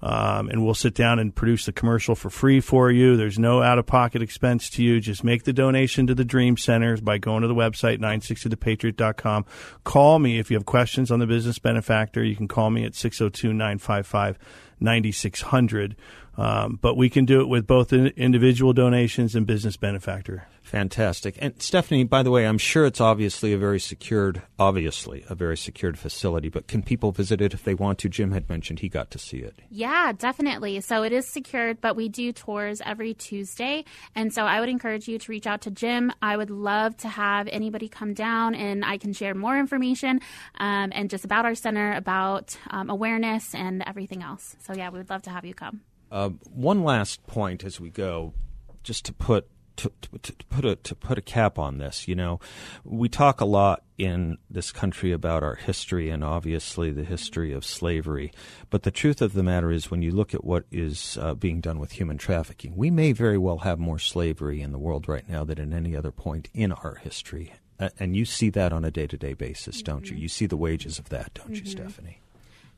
Um, 0.03 0.49
and 0.49 0.65
we'll 0.65 0.75
sit 0.75 0.95
down 0.95 1.21
and 1.21 1.33
produce 1.33 1.67
the 1.67 1.73
commercial 1.73 2.17
for 2.17 2.29
free 2.29 2.61
for 2.61 2.91
you. 2.91 3.17
There's 3.17 3.39
no 3.39 3.63
out 3.63 3.79
of 3.79 3.87
pocket 3.87 4.21
expense 4.21 4.69
to 4.71 4.83
you. 4.83 5.01
Just 5.01 5.23
make 5.23 5.45
the 5.45 5.53
donation 5.53 6.09
to 6.09 6.15
the 6.15 6.25
Dream 6.25 6.57
Centers 6.57 7.01
by 7.01 7.19
going 7.19 7.43
to 7.43 7.49
the 7.49 7.55
website, 7.55 7.99
960thepatriot.com. 7.99 9.45
Call 9.85 10.19
me 10.19 10.39
if 10.41 10.51
you 10.51 10.57
have 10.57 10.67
questions 10.67 11.13
on 11.13 11.21
the 11.21 11.27
business 11.27 11.61
benefactor. 11.61 12.25
You 12.25 12.35
can 12.35 12.49
call 12.49 12.71
me 12.71 12.85
at 12.85 12.97
602 12.97 13.53
955 13.53 14.39
9600. 14.83 15.97
Um, 16.37 16.79
but 16.81 16.97
we 16.97 17.11
can 17.11 17.25
do 17.27 17.41
it 17.41 17.49
with 17.49 17.67
both 17.67 17.93
individual 17.93 18.73
donations 18.73 19.35
and 19.35 19.47
business 19.47 19.77
benefactor. 19.77 20.49
Fantastic. 20.63 21.37
And 21.39 21.61
Stephanie, 21.61 22.05
by 22.05 22.23
the 22.23 22.31
way, 22.31 22.47
I'm 22.47 22.57
sure 22.57 22.87
it's 22.87 23.01
obviously 23.01 23.53
a 23.53 23.59
very 23.59 23.79
secured, 23.79 24.41
obviously 24.59 25.23
a 25.29 25.35
very 25.35 25.57
secured 25.57 25.99
facility, 25.99 26.49
but 26.49 26.67
can 26.67 26.83
people 26.83 27.13
visit 27.13 27.43
it 27.43 27.53
if 27.53 27.65
they 27.65 27.75
want 27.75 27.99
to? 27.99 28.09
Jim 28.09 28.31
had 28.31 28.49
mentioned 28.49 28.79
he 28.79 28.89
got 28.89 29.11
to 29.11 29.19
see 29.19 29.39
it. 29.39 29.59
Yeah, 29.71 30.13
definitely. 30.13 30.81
So 30.81 31.03
it 31.03 31.13
is 31.13 31.29
secured, 31.29 31.83
but 31.83 31.95
we 31.95 32.09
do 32.09 32.33
tours 32.33 32.81
every 32.87 33.13
Tuesday. 33.13 33.85
And 34.15 34.33
so 34.33 34.45
I 34.45 34.61
would 34.61 34.71
encourage 34.71 35.09
you 35.09 35.19
to 35.19 35.31
reach 35.31 35.47
out 35.47 35.63
to 35.63 35.71
Jim. 35.71 36.11
I 36.23 36.39
would 36.39 36.51
love 36.51 36.97
to 36.99 37.09
have 37.09 37.49
anybody 37.49 37.89
come 37.89 38.15
down 38.15 38.55
and 38.55 38.83
I 38.83 38.97
can 38.97 39.13
share 39.13 39.35
more 39.35 39.59
information 39.59 40.21
um, 40.59 40.91
and 40.95 41.11
just 41.11 41.27
about 41.27 41.45
our 41.45 41.57
center, 41.57 41.93
about 41.93 42.57
um, 42.71 42.89
awareness 42.89 43.55
and 43.55 43.83
everything 43.87 44.23
else. 44.23 44.57
So 44.61 44.72
yeah, 44.73 44.91
we 44.91 44.99
would 44.99 45.11
love 45.11 45.23
to 45.23 45.31
have 45.31 45.45
you 45.45 45.55
come. 45.55 45.81
Uh, 46.11 46.31
one 46.53 46.85
last 46.85 47.27
point 47.27 47.65
as 47.65 47.81
we 47.81 47.91
go, 47.91 48.35
just 48.83 49.05
to 49.07 49.13
put 49.13 49.49
to, 49.77 49.91
to, 50.03 50.33
to, 50.33 50.45
put 50.47 50.65
a 50.65 50.77
to 50.77 50.95
put 50.95 51.19
a 51.19 51.23
cap 51.23 51.59
on 51.59 51.79
this, 51.79 52.07
you 52.07 52.15
know, 52.15 52.41
we 52.85 53.09
talk 53.09 53.41
a 53.41 53.47
lot 53.47 53.83
in 53.97 54.39
this 54.51 54.71
country 54.71 55.13
about 55.13 55.43
our 55.43 55.55
history 55.55 56.11
and 56.11 56.23
obviously 56.23 56.91
the 56.91 57.05
history 57.05 57.53
of 57.53 57.65
slavery. 57.65 58.33
But 58.71 58.83
the 58.83 58.91
truth 58.91 59.23
of 59.23 59.33
the 59.33 59.43
matter 59.43 59.71
is, 59.71 59.91
when 59.91 60.03
you 60.03 60.11
look 60.11 60.35
at 60.35 60.45
what 60.45 60.65
is 60.71 61.17
uh, 61.21 61.35
being 61.35 61.61
done 61.61 61.79
with 61.79 61.93
human 61.93 62.19
trafficking, 62.19 62.77
we 62.77 62.91
may 62.91 63.13
very 63.13 63.39
well 63.39 63.59
have 63.59 63.79
more 63.79 63.99
slavery 63.99 64.61
in 64.61 64.73
the 64.73 64.79
world 64.79 65.09
right 65.09 65.29
now 65.29 65.45
than 65.45 65.59
at 65.59 65.77
any 65.77 65.97
other 65.97 66.13
point 66.13 66.49
in 66.53 66.73
our 66.73 66.97
history. 66.97 67.53
Uh, 67.81 67.89
and 67.99 68.17
you 68.17 68.25
see 68.25 68.51
that 68.51 68.73
on 68.73 68.85
a 68.85 68.91
day 68.91 69.07
to 69.07 69.17
day 69.17 69.33
basis, 69.35 69.79
mm-hmm. 69.79 69.93
don't 69.93 70.11
you? 70.11 70.17
You 70.17 70.29
see 70.29 70.47
the 70.47 70.57
wages 70.57 70.99
of 70.99 71.09
that, 71.09 71.35
don't 71.35 71.53
mm-hmm. 71.53 71.65
you, 71.65 71.71
Stephanie? 71.71 72.21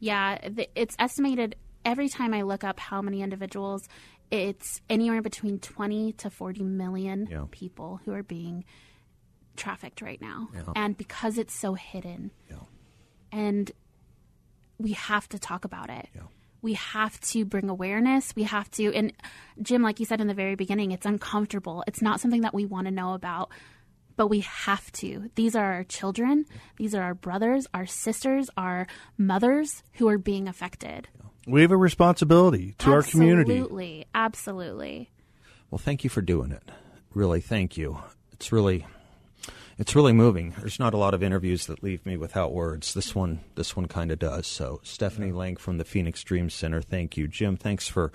Yeah, 0.00 0.38
it's 0.74 0.96
estimated 0.98 1.56
every 1.84 2.08
time 2.08 2.34
I 2.34 2.42
look 2.42 2.64
up 2.64 2.78
how 2.80 3.02
many 3.02 3.22
individuals 3.22 3.88
it's 4.30 4.80
anywhere 4.88 5.22
between 5.22 5.58
20 5.58 6.12
to 6.14 6.30
40 6.30 6.62
million 6.62 7.28
yeah. 7.30 7.44
people 7.50 8.00
who 8.04 8.12
are 8.12 8.22
being 8.22 8.64
trafficked 9.56 10.02
right 10.02 10.20
now. 10.20 10.48
Yeah. 10.52 10.72
And 10.74 10.96
because 10.96 11.38
it's 11.38 11.54
so 11.54 11.74
hidden, 11.74 12.32
yeah. 12.50 12.56
and 13.30 13.70
we 14.78 14.92
have 14.92 15.28
to 15.28 15.38
talk 15.38 15.64
about 15.64 15.90
it. 15.90 16.08
We 16.62 16.74
have 16.74 17.20
to 17.20 17.44
bring 17.44 17.68
awareness. 17.68 18.34
We 18.34 18.44
have 18.44 18.70
to, 18.72 18.92
and 18.94 19.12
Jim, 19.60 19.82
like 19.82 20.00
you 20.00 20.06
said 20.06 20.20
in 20.20 20.28
the 20.28 20.34
very 20.34 20.54
beginning, 20.54 20.92
it's 20.92 21.06
uncomfortable. 21.06 21.84
It's 21.86 22.00
not 22.00 22.20
something 22.20 22.40
that 22.40 22.54
we 22.54 22.64
want 22.64 22.86
to 22.86 22.90
know 22.90 23.12
about, 23.12 23.50
but 24.16 24.28
we 24.28 24.40
have 24.40 24.90
to. 24.92 25.30
These 25.34 25.54
are 25.54 25.74
our 25.74 25.84
children. 25.84 26.46
These 26.76 26.94
are 26.94 27.02
our 27.02 27.14
brothers, 27.14 27.66
our 27.74 27.84
sisters, 27.84 28.48
our 28.56 28.86
mothers 29.18 29.82
who 29.94 30.08
are 30.08 30.18
being 30.18 30.48
affected. 30.48 31.08
We 31.46 31.62
have 31.62 31.72
a 31.72 31.76
responsibility 31.76 32.74
to 32.78 32.94
absolutely, 32.94 32.96
our 32.96 33.02
community. 33.02 33.58
Absolutely, 33.60 34.06
absolutely. 34.14 35.10
Well, 35.70 35.78
thank 35.78 36.04
you 36.04 36.10
for 36.10 36.22
doing 36.22 36.52
it. 36.52 36.62
Really, 37.12 37.40
thank 37.40 37.76
you. 37.76 37.98
It's 38.32 38.50
really, 38.50 38.86
it's 39.78 39.94
really 39.94 40.12
moving. 40.12 40.54
There's 40.58 40.78
not 40.78 40.94
a 40.94 40.96
lot 40.98 41.14
of 41.14 41.22
interviews 41.22 41.66
that 41.66 41.82
leave 41.82 42.04
me 42.06 42.16
without 42.16 42.52
words. 42.52 42.94
This 42.94 43.14
one, 43.14 43.40
this 43.56 43.76
one 43.76 43.86
kind 43.86 44.10
of 44.10 44.18
does. 44.18 44.46
So, 44.46 44.80
Stephanie 44.82 45.32
Lang 45.32 45.56
from 45.56 45.78
the 45.78 45.84
Phoenix 45.84 46.22
Dream 46.22 46.48
Center, 46.48 46.80
thank 46.80 47.16
you, 47.16 47.28
Jim. 47.28 47.56
Thanks 47.56 47.88
for 47.88 48.10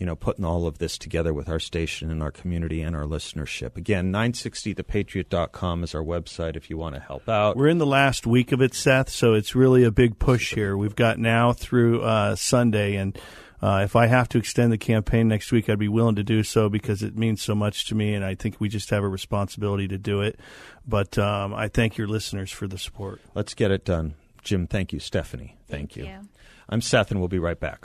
you 0.00 0.06
know, 0.06 0.16
putting 0.16 0.46
all 0.46 0.66
of 0.66 0.78
this 0.78 0.96
together 0.96 1.34
with 1.34 1.46
our 1.50 1.60
station 1.60 2.10
and 2.10 2.22
our 2.22 2.30
community 2.30 2.80
and 2.80 2.96
our 2.96 3.04
listenership. 3.04 3.76
Again, 3.76 4.10
960thepatriot.com 4.10 5.84
is 5.84 5.94
our 5.94 6.02
website 6.02 6.56
if 6.56 6.70
you 6.70 6.78
want 6.78 6.94
to 6.94 7.00
help 7.02 7.28
out. 7.28 7.54
We're 7.54 7.68
in 7.68 7.76
the 7.76 7.84
last 7.84 8.26
week 8.26 8.50
of 8.50 8.62
it, 8.62 8.72
Seth, 8.72 9.10
so 9.10 9.34
it's 9.34 9.54
really 9.54 9.84
a 9.84 9.90
big 9.90 10.18
push 10.18 10.54
here. 10.54 10.74
We've 10.74 10.96
got 10.96 11.18
now 11.18 11.52
through 11.52 12.00
uh, 12.00 12.34
Sunday, 12.34 12.96
and 12.96 13.16
uh, 13.60 13.82
if 13.84 13.94
I 13.94 14.06
have 14.06 14.26
to 14.30 14.38
extend 14.38 14.72
the 14.72 14.78
campaign 14.78 15.28
next 15.28 15.52
week, 15.52 15.68
I'd 15.68 15.78
be 15.78 15.86
willing 15.86 16.16
to 16.16 16.24
do 16.24 16.44
so 16.44 16.70
because 16.70 17.02
it 17.02 17.14
means 17.18 17.42
so 17.42 17.54
much 17.54 17.84
to 17.88 17.94
me, 17.94 18.14
and 18.14 18.24
I 18.24 18.34
think 18.34 18.58
we 18.58 18.70
just 18.70 18.88
have 18.88 19.04
a 19.04 19.08
responsibility 19.08 19.86
to 19.88 19.98
do 19.98 20.22
it. 20.22 20.40
But 20.88 21.18
um, 21.18 21.52
I 21.52 21.68
thank 21.68 21.98
your 21.98 22.08
listeners 22.08 22.50
for 22.50 22.66
the 22.66 22.78
support. 22.78 23.20
Let's 23.34 23.52
get 23.52 23.70
it 23.70 23.84
done. 23.84 24.14
Jim, 24.42 24.66
thank 24.66 24.94
you. 24.94 24.98
Stephanie, 24.98 25.58
thank, 25.68 25.92
thank 25.92 25.96
you. 25.96 26.04
you. 26.04 26.28
I'm 26.70 26.80
Seth, 26.80 27.10
and 27.10 27.20
we'll 27.20 27.28
be 27.28 27.38
right 27.38 27.60
back. 27.60 27.84